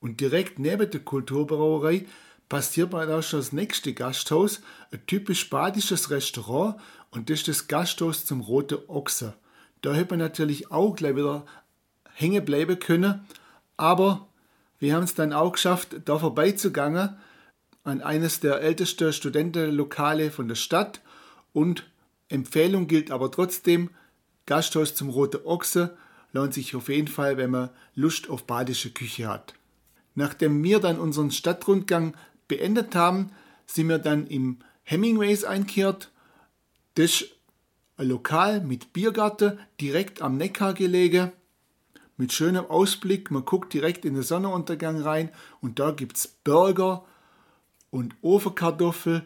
Und 0.00 0.20
direkt 0.20 0.58
neben 0.58 0.90
der 0.90 1.00
Kulturbrauerei 1.00 2.06
passiert 2.48 2.92
man 2.92 3.10
auch 3.10 3.22
schon 3.22 3.40
das 3.40 3.52
nächste 3.52 3.92
Gasthaus, 3.92 4.60
ein 4.90 5.04
typisch 5.06 5.50
badisches 5.50 6.10
Restaurant 6.10 6.76
und 7.10 7.30
das 7.30 7.40
ist 7.40 7.48
das 7.48 7.68
Gasthaus 7.68 8.24
zum 8.24 8.40
Rote 8.40 8.88
Ochse. 8.88 9.34
Da 9.82 9.94
hätte 9.94 10.10
man 10.10 10.20
natürlich 10.20 10.70
auch 10.70 10.96
gleich 10.96 11.16
wieder 11.16 11.44
hängen 12.14 12.44
bleiben 12.44 12.78
können, 12.78 13.26
aber 13.76 14.26
wir 14.78 14.94
haben 14.94 15.04
es 15.04 15.14
dann 15.14 15.32
auch 15.32 15.52
geschafft, 15.52 15.96
da 16.04 16.18
vorbeizugangen 16.18 17.16
an 17.84 18.02
eines 18.02 18.40
der 18.40 18.60
ältesten 18.60 19.12
Studentenlokale 19.12 20.30
von 20.30 20.48
der 20.48 20.54
Stadt 20.54 21.00
und 21.52 21.84
Empfehlung 22.28 22.86
gilt 22.86 23.10
aber 23.10 23.30
trotzdem, 23.30 23.90
Gasthaus 24.46 24.94
zum 24.94 25.10
Rote 25.10 25.46
Ochse 25.46 25.96
lohnt 26.32 26.54
sich 26.54 26.74
auf 26.76 26.88
jeden 26.88 27.08
Fall, 27.08 27.36
wenn 27.36 27.50
man 27.50 27.70
Lust 27.94 28.28
auf 28.28 28.46
badische 28.46 28.90
Küche 28.90 29.28
hat. 29.28 29.54
Nachdem 30.14 30.62
wir 30.62 30.80
dann 30.80 30.98
unseren 30.98 31.30
Stadtrundgang 31.30 32.14
beendet 32.48 32.94
haben, 32.94 33.30
sind 33.66 33.88
wir 33.88 33.98
dann 33.98 34.26
im 34.26 34.58
Hemingways 34.82 35.44
einkehrt. 35.44 36.10
Das 36.94 37.20
ist 37.20 37.28
ein 37.96 38.08
Lokal 38.08 38.60
mit 38.60 38.92
Biergarten 38.92 39.58
direkt 39.80 40.22
am 40.22 40.36
Neckar 40.36 40.74
gelegen. 40.74 41.32
Mit 42.16 42.32
schönem 42.32 42.66
Ausblick, 42.66 43.30
man 43.30 43.44
guckt 43.44 43.72
direkt 43.72 44.04
in 44.04 44.14
den 44.14 44.22
Sonnenuntergang 44.22 45.00
rein 45.00 45.30
und 45.60 45.78
da 45.78 45.92
gibt 45.92 46.16
es 46.16 46.26
Burger 46.26 47.04
und 47.90 48.14
Ofenkartoffel 48.22 49.24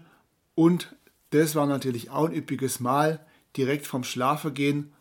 und 0.55 0.95
das 1.31 1.55
war 1.55 1.67
natürlich 1.67 2.11
auch 2.11 2.27
ein 2.27 2.35
üppiges 2.35 2.81
Mahl 2.81 3.25
direkt 3.57 3.87
vom 3.87 4.05
Schlafengehen 4.05 4.93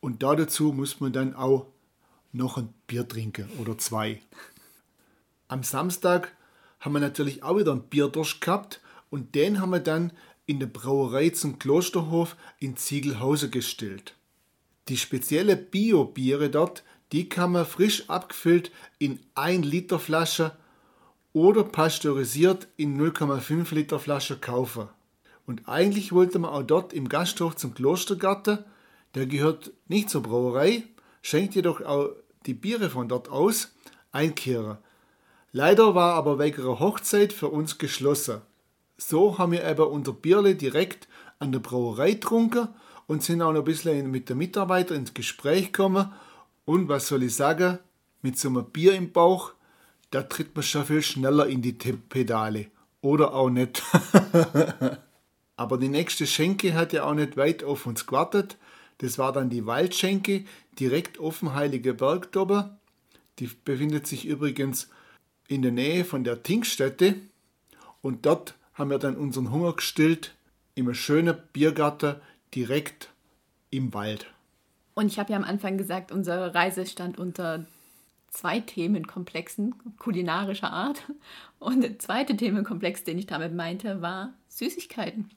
und 0.00 0.22
da 0.22 0.36
dazu 0.36 0.72
muss 0.72 1.00
man 1.00 1.12
dann 1.12 1.34
auch 1.34 1.66
noch 2.32 2.56
ein 2.56 2.72
Bier 2.86 3.08
trinken 3.08 3.48
oder 3.58 3.76
zwei. 3.78 4.20
Am 5.48 5.64
Samstag 5.64 6.32
haben 6.80 6.92
wir 6.92 7.00
natürlich 7.00 7.42
auch 7.42 7.58
wieder 7.58 7.72
einen 7.72 7.82
Bierdurst 7.82 8.40
gehabt 8.40 8.80
und 9.10 9.34
den 9.34 9.60
haben 9.60 9.70
wir 9.70 9.80
dann 9.80 10.12
in 10.46 10.58
der 10.58 10.66
Brauerei 10.66 11.30
zum 11.30 11.58
Klosterhof 11.58 12.36
in 12.58 12.76
Ziegelhausen 12.76 13.50
gestellt. 13.50 14.14
Die 14.88 14.96
spezielle 14.96 15.56
Bio-Biere 15.56 16.50
dort, 16.50 16.82
die 17.12 17.28
kann 17.28 17.52
man 17.52 17.66
frisch 17.66 18.08
abgefüllt 18.08 18.72
in 18.98 19.20
1 19.34 19.64
Liter 19.64 19.98
Flasche 19.98 20.56
oder 21.32 21.62
pasteurisiert 21.62 22.66
in 22.76 23.00
0,5 23.00 23.74
Liter 23.74 24.00
Flasche 24.00 24.38
kaufen. 24.38 24.88
Und 25.46 25.68
eigentlich 25.68 26.12
wollte 26.12 26.38
man 26.38 26.50
auch 26.50 26.62
dort 26.62 26.92
im 26.92 27.08
Gasthof 27.08 27.56
zum 27.56 27.74
Klostergarten, 27.74 28.58
der 29.14 29.26
gehört 29.26 29.72
nicht 29.88 30.10
zur 30.10 30.22
Brauerei, 30.22 30.84
schenkt 31.22 31.54
jedoch 31.54 31.80
auch 31.82 32.10
die 32.46 32.54
Biere 32.54 32.90
von 32.90 33.08
dort 33.08 33.28
aus, 33.28 33.72
einkehren. 34.12 34.78
Leider 35.52 35.94
war 35.94 36.14
aber 36.14 36.38
wegen 36.38 36.62
einer 36.62 36.78
Hochzeit 36.78 37.32
für 37.32 37.48
uns 37.48 37.78
geschlossen. 37.78 38.42
So 38.96 39.38
haben 39.38 39.52
wir 39.52 39.64
eben 39.64 39.82
unser 39.82 40.12
Bierle 40.12 40.54
direkt 40.54 41.08
an 41.38 41.52
der 41.52 41.58
Brauerei 41.58 42.12
getrunken 42.12 42.68
und 43.06 43.24
sind 43.24 43.42
auch 43.42 43.52
noch 43.52 43.60
ein 43.60 43.64
bisschen 43.64 44.10
mit 44.10 44.28
den 44.28 44.38
Mitarbeitern 44.38 44.98
ins 44.98 45.14
Gespräch 45.14 45.72
gekommen. 45.72 46.12
Und 46.64 46.88
was 46.88 47.08
soll 47.08 47.24
ich 47.24 47.34
sagen, 47.34 47.80
mit 48.22 48.38
so 48.38 48.48
einem 48.48 48.64
Bier 48.66 48.94
im 48.94 49.10
Bauch, 49.10 49.52
da 50.10 50.22
tritt 50.22 50.54
man 50.54 50.62
schon 50.62 50.84
viel 50.84 51.02
schneller 51.02 51.46
in 51.46 51.62
die 51.62 51.72
Pedale. 51.72 52.66
Oder 53.00 53.34
auch 53.34 53.50
nicht. 53.50 53.82
aber 55.56 55.78
die 55.78 55.88
nächste 55.88 56.26
Schenke 56.26 56.74
hat 56.74 56.92
ja 56.92 57.04
auch 57.04 57.14
nicht 57.14 57.36
weit 57.36 57.64
auf 57.64 57.86
uns 57.86 58.06
gewartet. 58.06 58.56
Das 58.98 59.18
war 59.18 59.32
dann 59.32 59.50
die 59.50 59.66
Waldschenke 59.66 60.44
direkt 60.78 61.18
auf 61.18 61.40
dem 61.40 61.54
Heiligen 61.54 61.96
Berg. 61.96 62.28
Die 63.38 63.50
befindet 63.64 64.06
sich 64.06 64.26
übrigens 64.26 64.88
in 65.50 65.62
der 65.62 65.72
Nähe 65.72 66.04
von 66.04 66.22
der 66.22 66.44
Tinkstätte 66.44 67.16
und 68.02 68.24
dort 68.24 68.54
haben 68.74 68.88
wir 68.88 68.98
dann 68.98 69.16
unseren 69.16 69.50
Hunger 69.50 69.72
gestillt 69.72 70.32
im 70.76 70.94
schönen 70.94 71.36
Biergarten 71.52 72.14
direkt 72.54 73.10
im 73.70 73.92
Wald. 73.92 74.32
Und 74.94 75.08
ich 75.08 75.18
habe 75.18 75.32
ja 75.32 75.36
am 75.36 75.44
Anfang 75.44 75.76
gesagt, 75.76 76.12
unsere 76.12 76.54
Reise 76.54 76.86
stand 76.86 77.18
unter 77.18 77.66
zwei 78.28 78.60
Themenkomplexen 78.60 79.74
kulinarischer 79.98 80.72
Art. 80.72 81.02
Und 81.58 81.82
der 81.82 81.98
zweite 81.98 82.36
Themenkomplex, 82.36 83.02
den 83.02 83.18
ich 83.18 83.26
damit 83.26 83.52
meinte, 83.52 84.00
war 84.00 84.32
Süßigkeiten. 84.48 85.30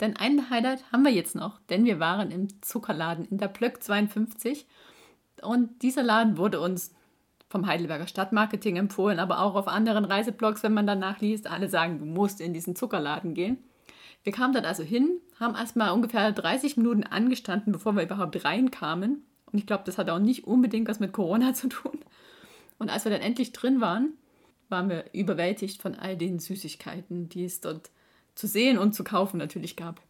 Denn 0.00 0.16
ein 0.16 0.50
Highlight 0.50 0.82
haben 0.90 1.04
wir 1.04 1.12
jetzt 1.12 1.36
noch, 1.36 1.60
denn 1.70 1.84
wir 1.84 2.00
waren 2.00 2.32
im 2.32 2.60
Zuckerladen 2.60 3.24
in 3.26 3.38
der 3.38 3.48
Plöck 3.48 3.84
52 3.84 4.66
und 5.42 5.82
dieser 5.82 6.02
Laden 6.02 6.36
wurde 6.36 6.60
uns 6.60 6.92
vom 7.52 7.66
Heidelberger 7.66 8.08
Stadtmarketing 8.08 8.76
empfohlen, 8.76 9.20
aber 9.20 9.40
auch 9.40 9.54
auf 9.54 9.68
anderen 9.68 10.06
Reiseblogs, 10.06 10.62
wenn 10.62 10.72
man 10.72 10.86
danach 10.86 11.20
liest, 11.20 11.48
alle 11.48 11.68
sagen, 11.68 11.98
du 11.98 12.06
musst 12.06 12.40
in 12.40 12.54
diesen 12.54 12.74
Zuckerladen 12.74 13.34
gehen. 13.34 13.58
Wir 14.24 14.32
kamen 14.32 14.54
dort 14.54 14.64
also 14.64 14.82
hin, 14.82 15.20
haben 15.38 15.54
erstmal 15.54 15.92
ungefähr 15.92 16.32
30 16.32 16.78
Minuten 16.78 17.04
angestanden, 17.04 17.72
bevor 17.72 17.94
wir 17.94 18.02
überhaupt 18.02 18.42
reinkamen. 18.44 19.24
Und 19.52 19.58
ich 19.58 19.66
glaube, 19.66 19.82
das 19.84 19.98
hat 19.98 20.08
auch 20.08 20.18
nicht 20.18 20.46
unbedingt 20.46 20.88
was 20.88 20.98
mit 20.98 21.12
Corona 21.12 21.52
zu 21.54 21.68
tun. 21.68 21.98
Und 22.78 22.88
als 22.88 23.04
wir 23.04 23.12
dann 23.12 23.20
endlich 23.20 23.52
drin 23.52 23.80
waren, 23.80 24.14
waren 24.70 24.88
wir 24.88 25.04
überwältigt 25.12 25.82
von 25.82 25.94
all 25.94 26.16
den 26.16 26.38
Süßigkeiten, 26.38 27.28
die 27.28 27.44
es 27.44 27.60
dort 27.60 27.90
zu 28.34 28.46
sehen 28.46 28.78
und 28.78 28.94
zu 28.94 29.04
kaufen 29.04 29.36
natürlich 29.36 29.76
gab. 29.76 30.00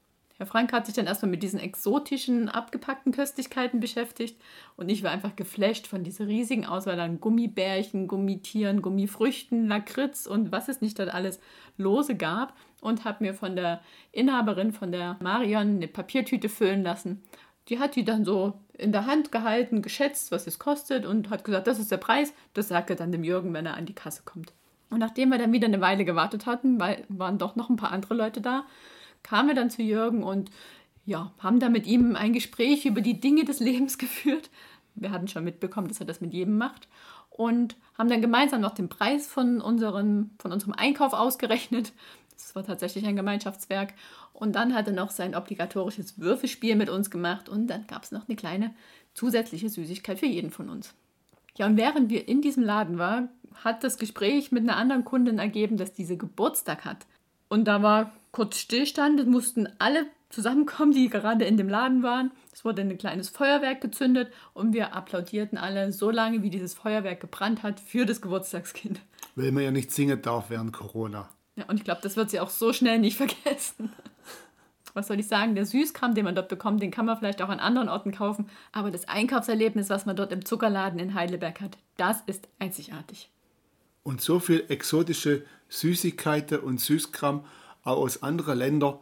Herr 0.43 0.47
Frank 0.47 0.73
hat 0.73 0.87
sich 0.87 0.97
dann 0.97 1.07
erstmal 1.07 1.31
mit 1.31 1.45
diesen 1.45 1.61
exotischen, 1.61 2.49
abgepackten 2.49 3.13
Köstlichkeiten 3.13 3.79
beschäftigt 3.79 4.41
und 4.77 4.89
ich 4.89 5.05
war 5.05 5.13
einfach 5.13 5.37
geflasht 5.37 5.87
von 5.87 6.03
dieser 6.03 6.27
riesigen 6.27 6.67
Auswahl 6.67 6.99
an 6.99 7.21
Gummibärchen, 7.21 8.09
Gummitieren, 8.09 8.83
Gummifrüchten, 8.83 9.69
Lakritz 9.69 10.27
und 10.27 10.51
was 10.51 10.69
es 10.69 10.81
nicht 10.81 10.99
dort 10.99 11.15
alles 11.15 11.39
lose 11.77 12.17
gab 12.17 12.57
und 12.81 13.05
habe 13.05 13.23
mir 13.23 13.35
von 13.35 13.55
der 13.55 13.83
Inhaberin, 14.11 14.73
von 14.73 14.91
der 14.91 15.17
Marion, 15.21 15.77
eine 15.77 15.87
Papiertüte 15.87 16.49
füllen 16.49 16.83
lassen. 16.83 17.23
Die 17.69 17.79
hat 17.79 17.95
die 17.95 18.05
dann 18.05 18.25
so 18.25 18.55
in 18.73 18.91
der 18.91 19.07
Hand 19.07 19.31
gehalten, 19.31 19.81
geschätzt, 19.81 20.33
was 20.33 20.49
es 20.49 20.59
kostet 20.59 21.07
und 21.07 21.31
hat 21.31 21.45
gesagt, 21.45 21.69
das 21.69 21.79
ist 21.79 21.93
der 21.93 21.99
Preis. 21.99 22.35
Das 22.53 22.67
sagt 22.67 22.91
er 22.91 22.97
dann 22.97 23.13
dem 23.13 23.23
Jürgen, 23.23 23.55
wenn 23.55 23.67
er 23.67 23.77
an 23.77 23.87
die 23.87 23.95
Kasse 23.95 24.23
kommt. 24.25 24.53
Und 24.91 24.99
nachdem 24.99 25.29
wir 25.29 25.39
dann 25.39 25.53
wieder 25.53 25.69
eine 25.69 25.81
Weile 25.81 26.05
gewartet 26.05 26.47
hatten, 26.47 26.81
weil 26.81 27.05
waren 27.09 27.39
doch 27.39 27.55
noch 27.55 27.71
ein 27.71 27.77
paar 27.77 27.93
andere 27.93 28.15
Leute 28.15 28.41
da, 28.41 28.65
kamen 29.23 29.49
wir 29.49 29.55
dann 29.55 29.71
zu 29.71 29.83
Jürgen 29.83 30.23
und 30.23 30.51
ja, 31.05 31.33
haben 31.39 31.61
da 31.61 31.69
mit 31.69 31.87
ihm 31.87 32.17
ein 32.17 32.33
Gespräch 32.33 32.87
über 32.87 33.01
die 33.01 33.21
Dinge 33.21 33.45
des 33.45 33.61
Lebens 33.61 33.99
geführt. 33.99 34.51
Wir 34.95 35.11
hatten 35.11 35.29
schon 35.29 35.45
mitbekommen, 35.45 35.89
dass 35.89 36.01
er 36.01 36.07
das 36.07 36.21
mit 36.21 36.33
jedem 36.33 36.59
macht. 36.59 36.89
Und 37.31 37.77
haben 37.97 38.11
dann 38.11 38.21
gemeinsam 38.21 38.61
noch 38.61 38.75
den 38.75 38.91
Preis 38.91 39.27
von, 39.27 39.63
unseren, 39.63 40.33
von 40.39 40.53
unserem 40.53 40.75
Einkauf 40.75 41.15
ausgerechnet. 41.15 41.93
Das 42.37 42.55
war 42.55 42.65
tatsächlich 42.65 43.07
ein 43.07 43.17
Gemeinschaftswerk. 43.17 43.95
Und 44.35 44.55
dann 44.55 44.75
hat 44.75 44.87
er 44.87 44.93
noch 44.93 45.11
sein 45.11 45.35
obligatorisches 45.35 46.19
Würfelspiel 46.19 46.77
mit 46.77 46.91
uns 46.91 47.11
gemacht. 47.11 47.49
Und 47.49 47.69
dann 47.69 47.87
gab 47.87 48.03
es 48.03 48.13
noch 48.13 48.29
eine 48.29 48.37
kleine 48.37 48.75
zusätzliche 49.15 49.71
Süßigkeit 49.71 50.19
für 50.19 50.27
jeden 50.27 50.51
von 50.51 50.69
uns. 50.69 50.95
Ja, 51.57 51.67
und 51.67 51.77
während 51.77 52.11
wir 52.11 52.29
in 52.29 52.43
diesem 52.43 52.63
Laden 52.63 52.99
waren, 52.99 53.31
hat 53.65 53.85
das 53.85 53.99
Gespräch 53.99 54.53
mit 54.53 54.63
einer 54.63 54.77
anderen 54.77 55.05
Kundin 55.05 55.39
ergeben, 55.39 55.77
dass 55.77 55.93
diese 55.93 56.17
Geburtstag 56.17 56.85
hat. 56.85 57.07
Und 57.53 57.67
da 57.67 57.83
war 57.83 58.13
kurz 58.31 58.57
Stillstand. 58.57 59.21
Es 59.21 59.27
mussten 59.27 59.69
alle 59.79 60.07
zusammenkommen, 60.31 60.93
die 60.93 61.11
gerade 61.11 61.45
in 61.45 61.59
dem 61.59 61.69
Laden 61.69 62.03
waren. 62.03 62.31
Es 62.51 62.65
wurde 62.65 62.81
ein 62.81 62.97
kleines 62.97 63.29
Feuerwerk 63.29 63.83
gezündet 63.83 64.33
und 64.55 64.73
wir 64.73 64.95
applaudierten 64.95 65.59
alle 65.59 65.93
so 65.93 66.11
lange, 66.11 66.43
wie 66.43 66.49
dieses 66.49 66.73
Feuerwerk 66.73 67.21
gebrannt 67.21 67.63
hat 67.63 67.79
für 67.79 68.07
das 68.07 68.23
Geburtstagskind. 68.23 69.03
Weil 69.37 69.53
man 69.53 69.65
ja 69.65 69.71
nicht 69.71 69.93
singen 69.93 70.23
darf 70.23 70.49
während 70.49 70.73
Corona. 70.73 71.29
Ja, 71.57 71.67
und 71.67 71.77
ich 71.77 71.85
glaube, 71.85 72.01
das 72.03 72.17
wird 72.17 72.31
sie 72.31 72.41
auch 72.41 72.49
so 72.49 72.73
schnell 72.73 72.99
nicht 72.99 73.17
vergessen. 73.19 73.93
Was 74.95 75.09
soll 75.09 75.21
ich 75.21 75.29
sagen? 75.29 75.55
Der 75.55 75.67
Süßkram, 75.67 76.15
den 76.15 76.25
man 76.25 76.35
dort 76.35 76.49
bekommt, 76.49 76.81
den 76.81 76.91
kann 76.91 77.05
man 77.05 77.19
vielleicht 77.19 77.43
auch 77.43 77.51
an 77.51 77.61
anderen 77.61 77.91
Orten 77.91 78.13
kaufen. 78.13 78.49
Aber 78.73 78.91
das 78.91 79.09
Einkaufserlebnis, 79.09 79.91
was 79.91 80.07
man 80.07 80.17
dort 80.17 80.33
im 80.33 80.47
Zuckerladen 80.47 80.99
in 80.99 81.13
Heidelberg 81.13 81.61
hat, 81.61 81.77
das 81.99 82.23
ist 82.25 82.49
einzigartig. 82.59 83.29
Und 84.05 84.23
so 84.23 84.41
viel 84.41 84.65
exotische 84.69 85.45
Süßigkeiten 85.73 86.61
und 86.61 86.81
Süßkram 86.81 87.45
auch 87.83 87.97
aus 87.97 88.23
anderen 88.23 88.59
Ländern, 88.59 88.99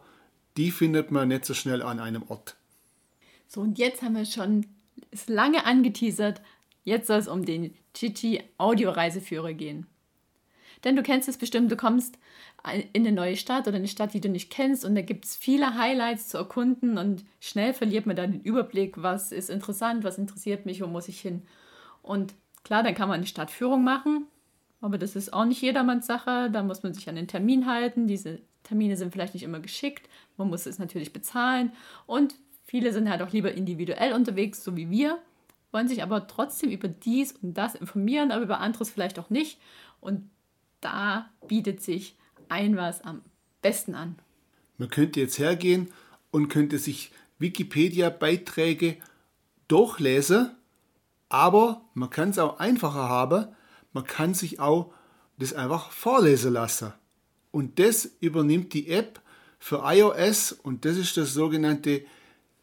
die 0.57 0.71
findet 0.71 1.11
man 1.11 1.27
nicht 1.27 1.45
so 1.45 1.53
schnell 1.53 1.81
an 1.81 1.99
einem 1.99 2.23
Ort. 2.29 2.55
So, 3.47 3.61
und 3.61 3.77
jetzt 3.77 4.01
haben 4.01 4.15
wir 4.15 4.25
schon 4.25 4.65
es 5.11 5.27
lange 5.27 5.65
angeteasert. 5.65 6.41
Jetzt 6.83 7.07
soll 7.07 7.19
es 7.19 7.27
um 7.27 7.45
den 7.45 7.75
Chichi 7.93 8.41
Audioreiseführer 8.57 9.53
gehen. 9.53 9.85
Denn 10.83 10.95
du 10.95 11.03
kennst 11.03 11.29
es 11.29 11.37
bestimmt, 11.37 11.71
du 11.71 11.75
kommst 11.75 12.17
in 12.93 13.05
eine 13.05 13.11
neue 13.11 13.37
Stadt 13.37 13.67
oder 13.67 13.77
eine 13.77 13.87
Stadt, 13.87 14.13
die 14.13 14.21
du 14.21 14.29
nicht 14.29 14.49
kennst 14.49 14.85
und 14.85 14.95
da 14.95 15.01
gibt 15.01 15.25
es 15.25 15.35
viele 15.35 15.75
Highlights 15.75 16.29
zu 16.29 16.37
erkunden 16.37 16.97
und 16.97 17.23
schnell 17.39 17.73
verliert 17.73 18.05
man 18.05 18.15
dann 18.15 18.31
den 18.31 18.41
Überblick, 18.41 19.01
was 19.01 19.31
ist 19.31 19.49
interessant, 19.49 20.03
was 20.03 20.17
interessiert 20.17 20.65
mich, 20.65 20.81
wo 20.81 20.87
muss 20.87 21.07
ich 21.07 21.19
hin. 21.19 21.43
Und 22.01 22.33
klar, 22.63 22.81
dann 22.81 22.95
kann 22.95 23.09
man 23.09 23.17
eine 23.17 23.27
Stadtführung 23.27 23.83
machen, 23.83 24.25
aber 24.81 24.97
das 24.97 25.15
ist 25.15 25.31
auch 25.31 25.45
nicht 25.45 25.61
jedermanns 25.61 26.07
Sache, 26.07 26.49
da 26.51 26.63
muss 26.63 26.83
man 26.83 26.93
sich 26.93 27.07
an 27.07 27.15
den 27.15 27.27
Termin 27.27 27.65
halten, 27.67 28.07
diese 28.07 28.39
Termine 28.63 28.97
sind 28.97 29.11
vielleicht 29.11 29.33
nicht 29.33 29.43
immer 29.43 29.59
geschickt, 29.59 30.09
man 30.37 30.49
muss 30.49 30.65
es 30.65 30.79
natürlich 30.79 31.13
bezahlen 31.13 31.71
und 32.05 32.35
viele 32.65 32.91
sind 32.93 33.09
halt 33.09 33.21
auch 33.21 33.31
lieber 33.31 33.53
individuell 33.53 34.13
unterwegs, 34.13 34.63
so 34.63 34.75
wie 34.75 34.89
wir, 34.89 35.19
wollen 35.71 35.87
sich 35.87 36.03
aber 36.03 36.27
trotzdem 36.27 36.69
über 36.69 36.87
dies 36.87 37.33
und 37.33 37.53
das 37.53 37.75
informieren, 37.75 38.31
aber 38.31 38.43
über 38.43 38.59
anderes 38.59 38.89
vielleicht 38.89 39.19
auch 39.19 39.29
nicht. 39.29 39.59
Und 39.99 40.29
da 40.81 41.29
bietet 41.47 41.81
sich 41.81 42.15
ein 42.49 42.75
was 42.75 43.01
am 43.01 43.21
besten 43.61 43.95
an. 43.95 44.15
Man 44.77 44.89
könnte 44.89 45.19
jetzt 45.19 45.39
hergehen 45.39 45.89
und 46.31 46.49
könnte 46.49 46.77
sich 46.77 47.11
Wikipedia-Beiträge 47.39 48.97
durchlesen, 49.67 50.51
aber 51.29 51.81
man 51.93 52.09
kann 52.09 52.29
es 52.29 52.39
auch 52.39 52.59
einfacher 52.59 53.07
haben. 53.07 53.47
Man 53.93 54.05
kann 54.05 54.33
sich 54.33 54.59
auch 54.59 54.93
das 55.37 55.53
einfach 55.53 55.91
vorlesen 55.91 56.53
lassen. 56.53 56.93
Und 57.51 57.79
das 57.79 58.09
übernimmt 58.19 58.73
die 58.73 58.89
App 58.89 59.21
für 59.59 59.81
iOS 59.83 60.53
und 60.53 60.85
das 60.85 60.97
ist 60.97 61.17
das 61.17 61.33
sogenannte 61.33 62.05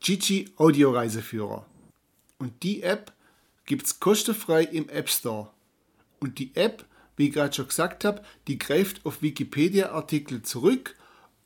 Gigi 0.01 0.51
Audio 0.57 0.91
Reiseführer. 0.91 1.67
Und 2.39 2.63
die 2.63 2.83
App 2.83 3.13
gibt 3.67 3.87
es 3.87 4.01
kostenfrei 4.01 4.63
im 4.63 4.89
App 4.89 5.09
Store. 5.09 5.51
Und 6.21 6.39
die 6.39 6.55
App, 6.55 6.85
wie 7.17 7.29
ich 7.29 7.35
gerade 7.35 7.55
schon 7.55 7.69
gesagt 7.69 8.05
habe, 8.05 8.23
die 8.47 8.59
greift 8.59 9.05
auf 9.05 9.23
Wikipedia-Artikel 9.23 10.43
zurück 10.43 10.97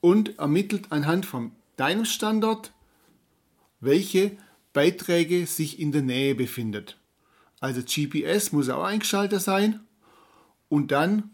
und 0.00 0.38
ermittelt 0.38 0.86
anhand 0.90 1.26
von 1.26 1.52
deinem 1.76 2.04
Standort, 2.04 2.72
welche 3.80 4.36
Beiträge 4.72 5.46
sich 5.46 5.80
in 5.80 5.92
der 5.92 6.02
Nähe 6.02 6.34
befindet. 6.34 6.98
Also 7.62 7.80
GPS 7.80 8.50
muss 8.50 8.68
auch 8.68 8.82
eingeschaltet 8.82 9.40
sein 9.40 9.86
und 10.68 10.90
dann 10.90 11.30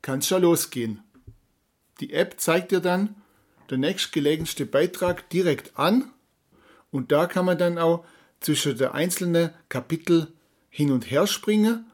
kann 0.00 0.20
es 0.20 0.26
schon 0.26 0.40
losgehen. 0.40 1.02
Die 2.00 2.14
App 2.14 2.40
zeigt 2.40 2.72
dir 2.72 2.80
dann 2.80 3.14
den 3.70 3.80
nächstgelegenste 3.80 4.64
Beitrag 4.64 5.28
direkt 5.28 5.78
an 5.78 6.10
und 6.90 7.12
da 7.12 7.26
kann 7.26 7.44
man 7.44 7.58
dann 7.58 7.76
auch 7.76 8.06
zwischen 8.40 8.78
den 8.78 8.88
einzelnen 8.88 9.50
Kapitel 9.68 10.32
hin 10.70 10.90
und 10.90 11.10
her 11.10 11.26
springen 11.26 11.84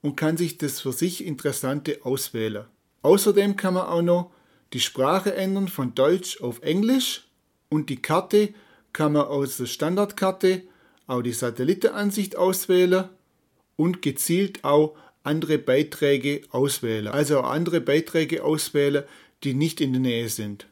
und 0.00 0.16
kann 0.16 0.38
sich 0.38 0.56
das 0.56 0.80
für 0.80 0.94
sich 0.94 1.26
Interessante 1.26 1.98
auswählen. 2.04 2.64
Außerdem 3.02 3.54
kann 3.56 3.74
man 3.74 3.86
auch 3.86 4.00
noch 4.00 4.30
die 4.72 4.80
Sprache 4.80 5.34
ändern 5.34 5.68
von 5.68 5.94
Deutsch 5.94 6.40
auf 6.40 6.62
Englisch 6.62 7.28
und 7.68 7.90
die 7.90 8.00
Karte 8.00 8.54
kann 8.94 9.12
man 9.12 9.26
aus 9.26 9.58
der 9.58 9.66
Standardkarte 9.66 10.62
auch 11.10 11.22
die 11.22 11.32
Satellitenansicht 11.32 12.36
auswählen 12.36 13.08
und 13.76 14.02
gezielt 14.02 14.64
auch 14.64 14.96
andere 15.22 15.58
Beiträge 15.58 16.42
auswählen. 16.50 17.08
Also 17.08 17.40
auch 17.40 17.50
andere 17.50 17.80
Beiträge 17.80 18.44
auswählen, 18.44 19.04
die 19.44 19.54
nicht 19.54 19.80
in 19.80 19.92
der 19.92 20.00
Nähe 20.00 20.28
sind. 20.28 20.66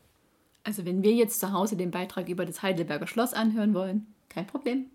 Also 0.64 0.84
wenn 0.84 1.02
wir 1.02 1.12
jetzt 1.12 1.40
zu 1.40 1.52
Hause 1.52 1.76
den 1.76 1.90
Beitrag 1.90 2.28
über 2.28 2.44
das 2.44 2.62
Heidelberger 2.62 3.06
Schloss 3.06 3.32
anhören 3.32 3.74
wollen, 3.74 4.06
kein 4.28 4.46
Problem. 4.46 4.86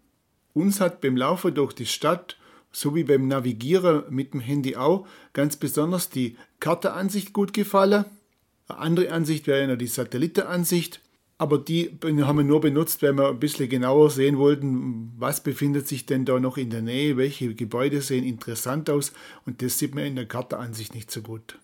Uns 0.54 0.80
hat 0.80 1.02
beim 1.02 1.18
Laufen 1.18 1.54
durch 1.56 1.74
die 1.74 1.88
Stadt 1.88 2.38
sowie 2.72 3.04
beim 3.04 3.28
Navigieren 3.28 4.04
mit 4.10 4.34
dem 4.34 4.40
Handy 4.40 4.76
auch 4.76 5.08
ganz 5.34 5.58
besonders 5.58 6.10
die 6.10 6.38
Karteansicht 6.60 7.34
gut 7.34 7.54
gefallen. 7.54 8.06
Eine 8.68 8.80
andere 8.80 9.12
Ansicht 9.12 9.48
wäre 9.48 9.68
ja 9.68 9.76
die 9.76 9.88
Satellitenansicht, 9.88 11.02
aber 11.44 11.58
die 11.58 12.00
haben 12.02 12.38
wir 12.38 12.46
nur 12.46 12.62
benutzt, 12.62 13.04
weil 13.04 13.18
wir 13.18 13.28
ein 13.28 13.40
bisschen 13.40 13.68
genauer 13.68 14.10
sehen 14.10 14.38
wollten, 14.38 15.12
was 15.18 15.44
befindet 15.44 15.90
sich 15.90 16.06
denn 16.06 16.24
da 16.24 16.40
noch 16.40 16.56
in 16.56 16.70
der 16.70 16.82
Nähe, 16.82 17.18
welche 17.18 17.54
Gebäude 17.54 18.02
sehen 18.02 18.24
interessant 18.24 18.90
aus 18.90 19.12
und 19.46 19.62
das 19.62 19.78
sieht 19.78 19.94
man 19.94 20.06
in 20.06 20.16
der 20.16 20.26
Karteansicht 20.26 20.96
nicht 20.96 21.12
so 21.12 21.22
gut. 21.22 21.60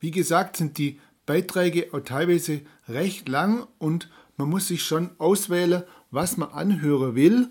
Wie 0.00 0.10
gesagt, 0.10 0.56
sind 0.56 0.78
die 0.78 0.98
Beiträge 1.26 1.90
auch 1.92 2.00
teilweise 2.00 2.62
recht 2.88 3.28
lang 3.28 3.68
und 3.78 4.10
man 4.36 4.48
muss 4.48 4.66
sich 4.66 4.82
schon 4.82 5.10
auswählen, 5.18 5.84
was 6.10 6.36
man 6.36 6.48
anhören 6.50 7.14
will. 7.14 7.50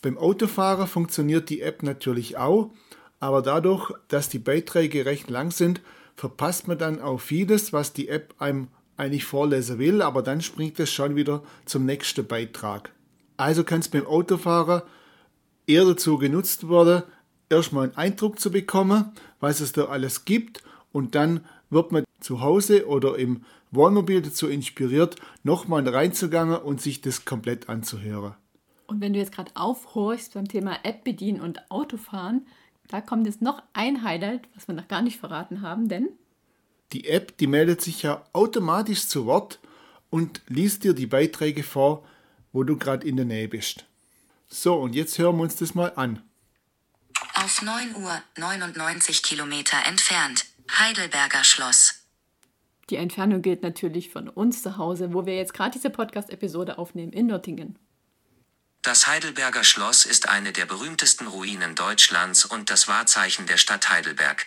Beim 0.00 0.18
Autofahrer 0.18 0.86
funktioniert 0.86 1.50
die 1.50 1.62
App 1.62 1.82
natürlich 1.82 2.36
auch, 2.36 2.70
aber 3.18 3.42
dadurch, 3.42 3.90
dass 4.06 4.28
die 4.28 4.38
Beiträge 4.38 5.04
recht 5.04 5.30
lang 5.30 5.50
sind, 5.50 5.80
verpasst 6.14 6.68
man 6.68 6.78
dann 6.78 7.00
auch 7.00 7.20
vieles, 7.20 7.72
was 7.72 7.92
die 7.92 8.08
App 8.08 8.36
einem 8.38 8.68
eigentlich 8.98 9.24
vorlesen 9.24 9.78
will, 9.78 10.02
aber 10.02 10.22
dann 10.22 10.40
springt 10.42 10.78
es 10.80 10.92
schon 10.92 11.16
wieder 11.16 11.42
zum 11.64 11.86
nächsten 11.86 12.26
Beitrag. 12.26 12.92
Also 13.36 13.64
kann 13.64 13.80
es 13.80 13.88
beim 13.88 14.06
Autofahrer 14.06 14.86
eher 15.66 15.84
dazu 15.84 16.18
genutzt 16.18 16.68
werden, 16.68 17.04
erstmal 17.48 17.84
einen 17.84 17.96
Eindruck 17.96 18.40
zu 18.40 18.50
bekommen, 18.50 19.12
was 19.40 19.60
es 19.60 19.72
da 19.72 19.86
alles 19.86 20.24
gibt 20.24 20.62
und 20.92 21.14
dann 21.14 21.44
wird 21.70 21.92
man 21.92 22.04
zu 22.20 22.40
Hause 22.40 22.86
oder 22.86 23.16
im 23.16 23.44
Wohnmobil 23.70 24.22
dazu 24.22 24.48
inspiriert, 24.48 25.16
nochmal 25.42 25.86
reinzugangen 25.86 26.58
und 26.58 26.80
sich 26.80 27.00
das 27.00 27.24
komplett 27.24 27.68
anzuhören. 27.68 28.34
Und 28.86 29.00
wenn 29.02 29.12
du 29.12 29.18
jetzt 29.18 29.32
gerade 29.32 29.50
aufhorchst 29.54 30.34
beim 30.34 30.48
Thema 30.48 30.78
App 30.82 31.04
bedienen 31.04 31.42
und 31.42 31.70
Autofahren, 31.70 32.46
da 32.88 33.02
kommt 33.02 33.26
jetzt 33.26 33.42
noch 33.42 33.62
ein 33.74 34.02
Highlight, 34.02 34.48
was 34.54 34.66
wir 34.66 34.74
noch 34.74 34.88
gar 34.88 35.02
nicht 35.02 35.18
verraten 35.18 35.60
haben, 35.60 35.88
denn 35.88 36.08
die 36.92 37.08
App, 37.08 37.36
die 37.38 37.46
meldet 37.46 37.80
sich 37.80 38.02
ja 38.02 38.24
automatisch 38.32 39.06
zu 39.06 39.26
Wort 39.26 39.58
und 40.10 40.40
liest 40.46 40.84
dir 40.84 40.94
die 40.94 41.06
Beiträge 41.06 41.62
vor, 41.62 42.06
wo 42.52 42.64
du 42.64 42.76
gerade 42.76 43.06
in 43.06 43.16
der 43.16 43.26
Nähe 43.26 43.48
bist. 43.48 43.84
So, 44.48 44.76
und 44.76 44.94
jetzt 44.94 45.18
hören 45.18 45.36
wir 45.36 45.42
uns 45.42 45.56
das 45.56 45.74
mal 45.74 45.92
an. 45.96 46.22
Auf 47.34 47.62
9 47.62 47.96
Uhr 47.96 48.22
99 48.36 49.22
Kilometer 49.22 49.76
entfernt, 49.86 50.46
Heidelberger 50.78 51.44
Schloss. 51.44 52.02
Die 52.90 52.96
Entfernung 52.96 53.42
gilt 53.42 53.62
natürlich 53.62 54.10
von 54.10 54.28
uns 54.28 54.62
zu 54.62 54.78
Hause, 54.78 55.12
wo 55.12 55.26
wir 55.26 55.36
jetzt 55.36 55.52
gerade 55.52 55.72
diese 55.72 55.90
Podcast-Episode 55.90 56.78
aufnehmen, 56.78 57.12
in 57.12 57.26
Nöttingen. 57.26 57.78
Das 58.82 59.06
Heidelberger 59.06 59.64
Schloss 59.64 60.06
ist 60.06 60.28
eine 60.28 60.52
der 60.52 60.64
berühmtesten 60.64 61.26
Ruinen 61.26 61.74
Deutschlands 61.74 62.46
und 62.46 62.70
das 62.70 62.88
Wahrzeichen 62.88 63.46
der 63.46 63.58
Stadt 63.58 63.90
Heidelberg. 63.90 64.46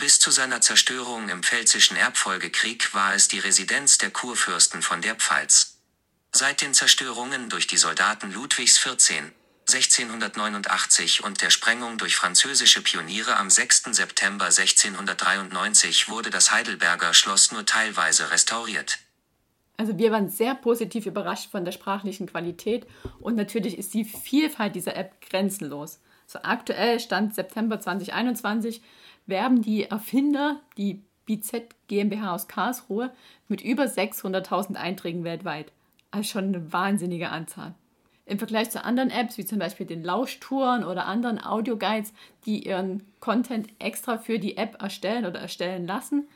Bis 0.00 0.18
zu 0.18 0.30
seiner 0.30 0.62
Zerstörung 0.62 1.28
im 1.28 1.42
Pfälzischen 1.42 1.94
Erbfolgekrieg 1.94 2.94
war 2.94 3.14
es 3.14 3.28
die 3.28 3.38
Residenz 3.38 3.98
der 3.98 4.10
Kurfürsten 4.10 4.80
von 4.80 5.02
der 5.02 5.14
Pfalz. 5.14 5.76
Seit 6.32 6.62
den 6.62 6.72
Zerstörungen 6.72 7.50
durch 7.50 7.66
die 7.66 7.76
Soldaten 7.76 8.32
Ludwigs 8.32 8.80
XIV. 8.80 9.24
1689 9.68 11.22
und 11.22 11.42
der 11.42 11.50
Sprengung 11.50 11.98
durch 11.98 12.16
französische 12.16 12.80
Pioniere 12.80 13.36
am 13.36 13.50
6. 13.50 13.90
September 13.90 14.46
1693 14.46 16.08
wurde 16.08 16.30
das 16.30 16.50
Heidelberger 16.50 17.12
Schloss 17.12 17.52
nur 17.52 17.66
teilweise 17.66 18.30
restauriert. 18.30 19.00
Also 19.76 19.98
wir 19.98 20.12
waren 20.12 20.30
sehr 20.30 20.54
positiv 20.54 21.04
überrascht 21.04 21.50
von 21.50 21.66
der 21.66 21.72
sprachlichen 21.72 22.26
Qualität 22.26 22.86
und 23.18 23.36
natürlich 23.36 23.76
ist 23.76 23.92
die 23.92 24.06
Vielfalt 24.06 24.74
dieser 24.74 24.96
App 24.96 25.20
grenzenlos. 25.20 26.00
So 26.26 26.38
aktuell 26.42 27.00
stand 27.00 27.34
September 27.34 27.80
2021 27.80 28.80
werben 29.30 29.62
die 29.62 29.84
Erfinder, 29.84 30.60
die 30.76 31.02
BZ 31.26 31.74
GmbH 31.88 32.34
aus 32.34 32.48
Karlsruhe, 32.48 33.12
mit 33.48 33.62
über 33.62 33.84
600.000 33.84 34.74
Einträgen 34.74 35.24
weltweit. 35.24 35.72
Also 36.10 36.28
schon 36.28 36.46
eine 36.46 36.72
wahnsinnige 36.72 37.30
Anzahl. 37.30 37.74
Im 38.26 38.38
Vergleich 38.38 38.70
zu 38.70 38.84
anderen 38.84 39.10
Apps, 39.10 39.38
wie 39.38 39.44
zum 39.44 39.58
Beispiel 39.58 39.86
den 39.86 40.04
Lauschtouren 40.04 40.84
oder 40.84 41.06
anderen 41.06 41.42
Audioguides, 41.42 42.12
die 42.46 42.66
ihren 42.66 43.02
Content 43.18 43.68
extra 43.78 44.18
für 44.18 44.38
die 44.38 44.56
App 44.56 44.80
erstellen 44.80 45.26
oder 45.26 45.40
erstellen 45.40 45.86
lassen 45.86 46.28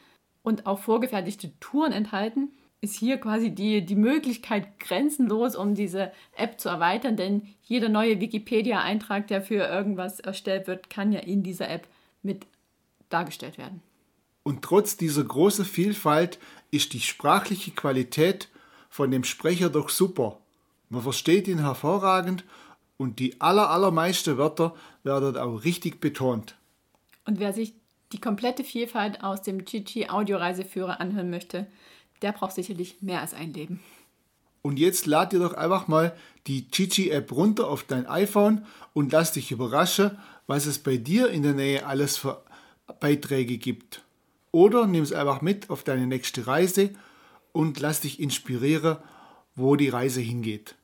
und 0.42 0.66
auch 0.66 0.80
vorgefertigte 0.80 1.52
Touren 1.60 1.92
enthalten, 1.92 2.50
ist 2.80 2.96
hier 2.96 3.18
quasi 3.18 3.50
die, 3.50 3.84
die 3.84 3.96
Möglichkeit 3.96 4.78
grenzenlos, 4.78 5.56
um 5.56 5.74
diese 5.74 6.12
App 6.36 6.60
zu 6.60 6.68
erweitern, 6.68 7.16
denn 7.16 7.42
jeder 7.62 7.88
neue 7.88 8.20
Wikipedia-Eintrag, 8.20 9.26
der 9.28 9.40
für 9.40 9.64
irgendwas 9.66 10.20
erstellt 10.20 10.66
wird, 10.66 10.90
kann 10.90 11.12
ja 11.12 11.20
in 11.20 11.42
dieser 11.42 11.70
App 11.70 11.88
mit 12.22 12.46
dargestellt 13.08 13.58
werden. 13.58 13.82
Und 14.42 14.62
trotz 14.62 14.96
dieser 14.96 15.24
großen 15.24 15.64
Vielfalt 15.64 16.38
ist 16.70 16.92
die 16.92 17.00
sprachliche 17.00 17.70
Qualität 17.70 18.48
von 18.90 19.10
dem 19.10 19.24
Sprecher 19.24 19.70
doch 19.70 19.88
super. 19.88 20.38
Man 20.90 21.02
versteht 21.02 21.48
ihn 21.48 21.58
hervorragend 21.58 22.44
und 22.96 23.18
die 23.18 23.40
aller, 23.40 23.70
allermeisten 23.70 24.38
Wörter 24.38 24.74
werden 25.02 25.36
auch 25.36 25.64
richtig 25.64 26.00
betont. 26.00 26.56
Und 27.24 27.40
wer 27.40 27.52
sich 27.52 27.74
die 28.12 28.20
komplette 28.20 28.64
Vielfalt 28.64 29.24
aus 29.24 29.42
dem 29.42 29.64
Chichi 29.64 30.08
Audioreiseführer 30.08 31.00
anhören 31.00 31.30
möchte, 31.30 31.66
der 32.22 32.32
braucht 32.32 32.54
sicherlich 32.54 33.02
mehr 33.02 33.20
als 33.20 33.34
ein 33.34 33.52
Leben. 33.52 33.80
Und 34.62 34.78
jetzt 34.78 35.06
lad 35.06 35.32
dir 35.32 35.40
doch 35.40 35.54
einfach 35.54 35.88
mal 35.88 36.16
die 36.46 36.70
Chichi 36.70 37.10
App 37.10 37.32
runter 37.32 37.68
auf 37.68 37.82
dein 37.82 38.06
iPhone 38.06 38.64
und 38.92 39.12
lass 39.12 39.32
dich 39.32 39.50
überraschen, 39.50 40.16
was 40.46 40.66
es 40.66 40.78
bei 40.78 40.96
dir 40.96 41.28
in 41.30 41.42
der 41.42 41.54
Nähe 41.54 41.86
alles 41.86 42.16
für 42.16 42.43
Beiträge 43.00 43.58
gibt. 43.58 44.04
Oder 44.52 44.86
nimm 44.86 45.02
es 45.02 45.12
einfach 45.12 45.40
mit 45.40 45.70
auf 45.70 45.82
deine 45.82 46.06
nächste 46.06 46.46
Reise 46.46 46.90
und 47.52 47.80
lass 47.80 48.00
dich 48.00 48.20
inspirieren, 48.20 48.98
wo 49.54 49.76
die 49.76 49.88
Reise 49.88 50.20
hingeht. 50.20 50.74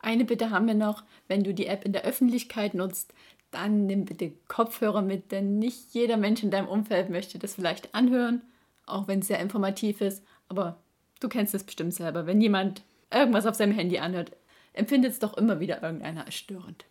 Eine 0.00 0.24
Bitte 0.24 0.50
haben 0.50 0.66
wir 0.66 0.74
noch, 0.74 1.04
wenn 1.28 1.44
du 1.44 1.52
die 1.52 1.66
App 1.66 1.84
in 1.84 1.92
der 1.92 2.04
Öffentlichkeit 2.04 2.74
nutzt, 2.74 3.12
dann 3.50 3.86
nimm 3.86 4.04
bitte 4.04 4.32
Kopfhörer 4.48 5.02
mit, 5.02 5.32
denn 5.32 5.58
nicht 5.58 5.92
jeder 5.92 6.16
Mensch 6.16 6.42
in 6.42 6.50
deinem 6.50 6.68
Umfeld 6.68 7.10
möchte 7.10 7.38
das 7.38 7.54
vielleicht 7.54 7.94
anhören, 7.94 8.42
auch 8.86 9.08
wenn 9.08 9.20
es 9.20 9.26
sehr 9.26 9.40
informativ 9.40 10.00
ist. 10.00 10.24
Aber 10.48 10.78
du 11.20 11.28
kennst 11.28 11.54
es 11.54 11.64
bestimmt 11.64 11.94
selber. 11.94 12.26
Wenn 12.26 12.40
jemand 12.40 12.82
irgendwas 13.12 13.46
auf 13.46 13.56
seinem 13.56 13.72
Handy 13.72 13.98
anhört, 13.98 14.32
empfindet 14.72 15.12
es 15.12 15.18
doch 15.18 15.36
immer 15.36 15.60
wieder 15.60 15.82
irgendeiner 15.82 16.26
als 16.26 16.36
störend. 16.36 16.84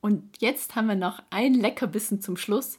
Und 0.00 0.22
jetzt 0.40 0.76
haben 0.76 0.86
wir 0.86 0.94
noch 0.94 1.22
ein 1.30 1.54
Leckerbissen 1.54 2.20
zum 2.20 2.36
Schluss. 2.36 2.78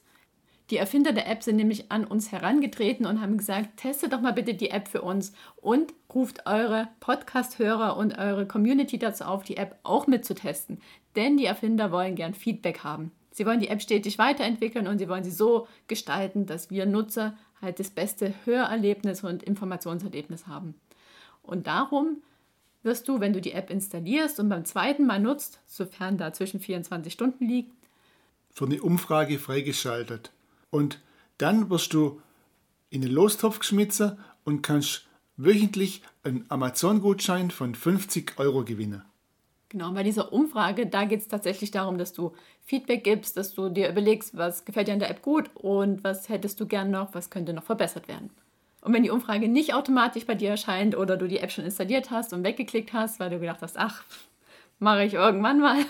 Die 0.71 0.78
Erfinder 0.78 1.13
der 1.13 1.30
App 1.30 1.43
sind 1.43 1.58
nämlich 1.58 1.91
an 1.91 2.06
uns 2.06 2.32
herangetreten 2.32 3.06
und 3.06 3.21
haben 3.21 3.38
gesagt, 3.38 3.78
testet 3.78 4.13
doch 4.13 4.21
mal 4.21 4.34
bitte 4.34 4.56
die 4.56 4.71
App 4.71 4.88
für 4.88 5.04
uns 5.04 5.32
und 5.58 5.93
ruft 6.13 6.47
eure 6.47 6.88
Podcast-Hörer 7.01 7.95
und 7.97 8.17
eure 8.17 8.47
Community 8.47 8.97
dazu 8.97 9.25
auf, 9.25 9.43
die 9.43 9.58
App 9.58 9.78
auch 9.84 10.08
mitzutesten. 10.08 10.82
Denn 11.15 11.38
die 11.38 11.45
Erfinder 11.45 11.91
wollen 11.91 12.15
gern 12.15 12.34
Feedback 12.34 12.84
haben. 12.84 13.12
Sie 13.32 13.45
wollen 13.45 13.60
die 13.60 13.67
App 13.67 13.82
stetig 13.82 14.17
weiterentwickeln 14.17 14.88
und 14.88 14.97
sie 14.97 15.08
wollen 15.08 15.23
sie 15.23 15.32
so 15.32 15.67
gestalten, 15.88 16.47
dass 16.47 16.71
wir 16.71 16.88
Nutzer 16.88 17.38
halt 17.62 17.80
das 17.80 17.91
beste 17.91 18.34
Hörerlebnis 18.45 19.23
und 19.23 19.43
Informationserlebnis 19.43 20.47
haben. 20.47 20.73
Und 21.43 21.67
darum 21.67 22.23
wirst 22.82 23.08
du, 23.08 23.19
wenn 23.19 23.34
du 23.34 23.41
die 23.41 23.51
App 23.51 23.69
installierst 23.69 24.39
und 24.39 24.49
beim 24.49 24.65
zweiten 24.65 25.06
Mal 25.06 25.19
nutzt, 25.19 25.60
sofern 25.67 26.17
da 26.17 26.34
zwischen 26.34 26.60
24 26.60 27.13
Stunden 27.13 27.45
liegt, 27.45 27.71
für 28.51 28.65
eine 28.65 28.82
Umfrage 28.82 29.38
freigeschaltet. 29.38 30.32
Und 30.76 31.00
dann 31.38 31.70
wirst 31.70 31.94
du 31.94 32.20
in 32.90 33.00
den 33.00 33.12
Lostopf 33.12 33.60
geschmissen 33.60 34.18
und 34.44 34.62
kannst 34.62 35.08
wöchentlich 35.38 36.02
einen 36.24 36.44
Amazon-Gutschein 36.50 37.50
von 37.50 37.76
50 37.76 38.34
Euro 38.40 38.66
gewinnen. 38.66 39.02
Genau, 39.70 39.92
bei 39.94 40.04
dieser 40.04 40.34
Umfrage, 40.34 40.86
da 40.86 41.06
geht 41.06 41.22
es 41.22 41.30
tatsächlich 41.30 41.72
darum, 41.72 41.98
dass 41.98 42.12
du 42.12 42.34
Feedback 42.66 43.06
gibst, 43.06 43.38
dass 43.38 43.54
du 43.54 43.70
dir 43.70 43.88
überlegst, 43.88 44.36
was 44.36 44.66
gefällt 44.66 44.90
dir 44.90 44.94
an 44.94 45.00
der 45.00 45.12
App 45.12 45.22
gut 45.22 45.50
und 45.54 46.04
was 46.04 46.28
hättest 46.28 46.60
du 46.60 46.66
gern 46.66 46.92
noch, 46.92 47.14
was 47.14 47.30
könnte 47.30 47.54
noch 47.54 47.64
verbessert 47.64 48.10
werden. 48.10 48.30
Und 48.82 48.94
wenn 48.94 49.04
die 49.04 49.12
Umfrage 49.12 49.48
nicht 49.48 49.74
automatisch 49.74 50.26
bei 50.26 50.36
dir 50.36 50.50
erscheint 50.50 50.98
oder 50.98 51.16
du 51.16 51.30
die 51.30 51.40
App 51.40 51.54
schon 51.54 51.64
installiert 51.64 52.12
hast 52.12 52.34
und 52.34 52.44
weggeklickt 52.44 52.92
hast, 52.92 53.22
weil 53.22 53.30
du 53.30 53.40
gedacht 53.40 53.62
hast, 53.62 53.78
ach, 53.78 54.04
mache 54.80 55.04
ich 55.04 55.14
irgendwann 55.14 55.60
mal, 55.60 55.86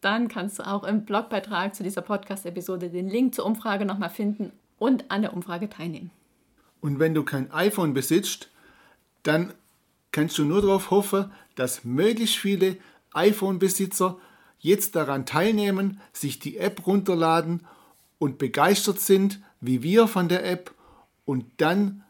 dann 0.00 0.28
kannst 0.28 0.58
du 0.58 0.66
auch 0.66 0.84
im 0.84 1.04
Blogbeitrag 1.04 1.74
zu 1.74 1.82
dieser 1.82 2.02
Podcast-Episode 2.02 2.90
den 2.90 3.08
Link 3.08 3.34
zur 3.34 3.46
Umfrage 3.46 3.84
nochmal 3.84 4.10
finden 4.10 4.52
und 4.78 5.10
an 5.10 5.22
der 5.22 5.32
Umfrage 5.32 5.68
teilnehmen. 5.68 6.10
Und 6.80 6.98
wenn 6.98 7.14
du 7.14 7.22
kein 7.22 7.50
iPhone 7.52 7.94
besitzt, 7.94 8.50
dann 9.22 9.54
kannst 10.10 10.36
du 10.38 10.44
nur 10.44 10.60
darauf 10.60 10.90
hoffen, 10.90 11.30
dass 11.54 11.84
möglichst 11.84 12.36
viele 12.36 12.76
iPhone-Besitzer 13.14 14.18
jetzt 14.58 14.96
daran 14.96 15.26
teilnehmen, 15.26 16.00
sich 16.12 16.38
die 16.38 16.58
App 16.58 16.86
runterladen 16.86 17.66
und 18.18 18.38
begeistert 18.38 19.00
sind, 19.00 19.40
wie 19.60 19.82
wir 19.82 20.08
von 20.08 20.28
der 20.28 20.44
App. 20.44 20.72
Und 21.24 21.44
dann 21.58 22.02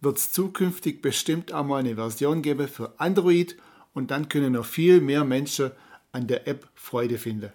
wird 0.00 0.18
es 0.18 0.32
zukünftig 0.32 1.00
bestimmt 1.00 1.52
auch 1.52 1.64
mal 1.64 1.78
eine 1.78 1.94
Version 1.94 2.42
geben 2.42 2.68
für 2.68 2.92
Android 2.98 3.56
und 3.94 4.10
dann 4.10 4.28
können 4.28 4.52
noch 4.52 4.64
viel 4.64 5.00
mehr 5.00 5.24
Menschen 5.24 5.70
an 6.12 6.26
der 6.26 6.46
App 6.46 6.68
Freude 6.74 7.18
finden. 7.18 7.52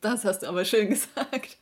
Das 0.00 0.24
hast 0.24 0.40
du 0.40 0.48
aber 0.48 0.64
schön 0.64 0.88
gesagt. 0.90 1.58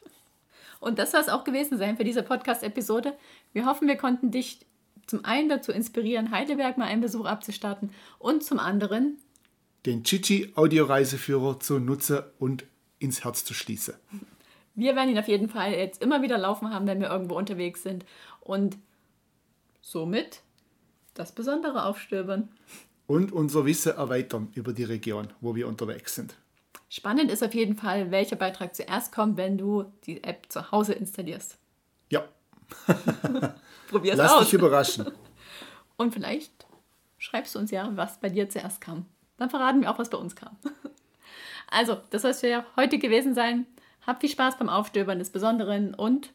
Und 0.81 0.99
das 0.99 1.13
soll 1.13 1.21
es 1.21 1.29
auch 1.29 1.45
gewesen 1.45 1.79
sein 1.79 1.97
für 1.97 2.05
diese 2.05 2.23
Podcast-Episode. 2.23 3.17
Wir 3.53 3.67
hoffen, 3.67 3.87
wir 3.87 3.97
konnten 3.97 4.31
dich 4.31 4.67
zum 5.07 5.25
einen 5.25 5.49
dazu 5.49 5.73
inspirieren, 5.73 6.31
Heidelberg 6.31 6.79
mal 6.79 6.87
einen 6.87 7.03
Besuch 7.03 7.25
abzustarten 7.25 7.91
und 8.19 8.43
zum 8.43 8.59
anderen 8.59 9.19
den 9.87 10.05
Chichi 10.05 10.53
Audioreiseführer 10.55 11.61
zu 11.61 11.79
nutzen 11.79 12.21
und 12.39 12.65
ins 12.99 13.25
Herz 13.25 13.45
zu 13.45 13.53
schließen. 13.53 13.95
Wir 14.75 14.97
werden 14.97 15.11
ihn 15.11 15.19
auf 15.19 15.29
jeden 15.29 15.49
Fall 15.49 15.73
jetzt 15.73 16.03
immer 16.03 16.23
wieder 16.23 16.39
laufen 16.39 16.71
haben, 16.73 16.87
wenn 16.87 17.01
wir 17.01 17.11
irgendwo 17.11 17.37
unterwegs 17.37 17.83
sind 17.83 18.05
und 18.41 18.79
somit 19.81 20.43
das 21.15 21.33
Besondere 21.33 21.85
aufstöbern 21.85 22.49
und 23.13 23.31
unser 23.31 23.67
Wissen 23.67 23.95
erweitern 23.95 24.49
über 24.55 24.73
die 24.73 24.85
Region, 24.85 25.29
wo 25.43 25.55
wir 25.55 25.69
unterwegs 25.69 26.15
sind. 26.15 26.35
Spannend 26.89 27.31
ist 27.31 27.45
auf 27.45 27.53
jeden 27.53 27.77
Fall, 27.77 28.11
welcher 28.11 28.37
Beitrag 28.37 28.75
zuerst 28.75 29.13
kommt, 29.13 29.37
wenn 29.37 29.59
du 29.59 29.85
die 30.07 30.25
App 30.25 30.47
zu 30.49 30.71
Hause 30.73 30.95
installierst. 30.95 31.59
Ja. 32.09 32.25
Probier's 33.91 34.17
Lass 34.17 34.33
aus. 34.33 34.45
dich 34.45 34.55
überraschen. 34.55 35.11
Und 35.99 36.15
vielleicht 36.15 36.67
schreibst 37.19 37.55
du 37.55 37.59
uns 37.59 37.71
ja, 37.71 37.91
was 37.97 38.19
bei 38.19 38.31
dir 38.31 38.49
zuerst 38.49 38.81
kam. 38.81 39.05
Dann 39.37 39.51
verraten 39.51 39.83
wir 39.83 39.91
auch, 39.91 39.99
was 39.99 40.09
bei 40.09 40.19
uns 40.19 40.35
kam. 40.35 40.57
Also, 41.75 41.97
das 42.11 42.21
soll 42.21 42.33
es 42.33 42.41
für 42.41 42.67
heute 42.77 42.99
gewesen 42.99 43.35
sein. 43.35 43.65
Habt 44.07 44.21
viel 44.21 44.29
Spaß 44.29 44.59
beim 44.59 44.69
Aufstöbern 44.69 45.19
des 45.19 45.31
Besonderen 45.31 45.95
und 45.95 46.35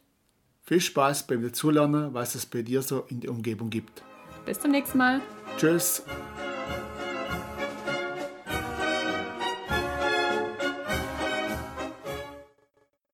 viel 0.63 0.81
Spaß 0.81 1.27
beim 1.27 1.43
Dazulernen, 1.43 2.15
was 2.15 2.33
es 2.33 2.47
bei 2.47 2.63
dir 2.63 2.81
so 2.81 3.01
in 3.09 3.19
der 3.19 3.29
Umgebung 3.29 3.69
gibt. 3.69 4.01
Bis 4.47 4.59
zum 4.59 4.71
nächsten 4.71 4.97
Mal. 4.97 5.21
Tschüss. 5.59 6.01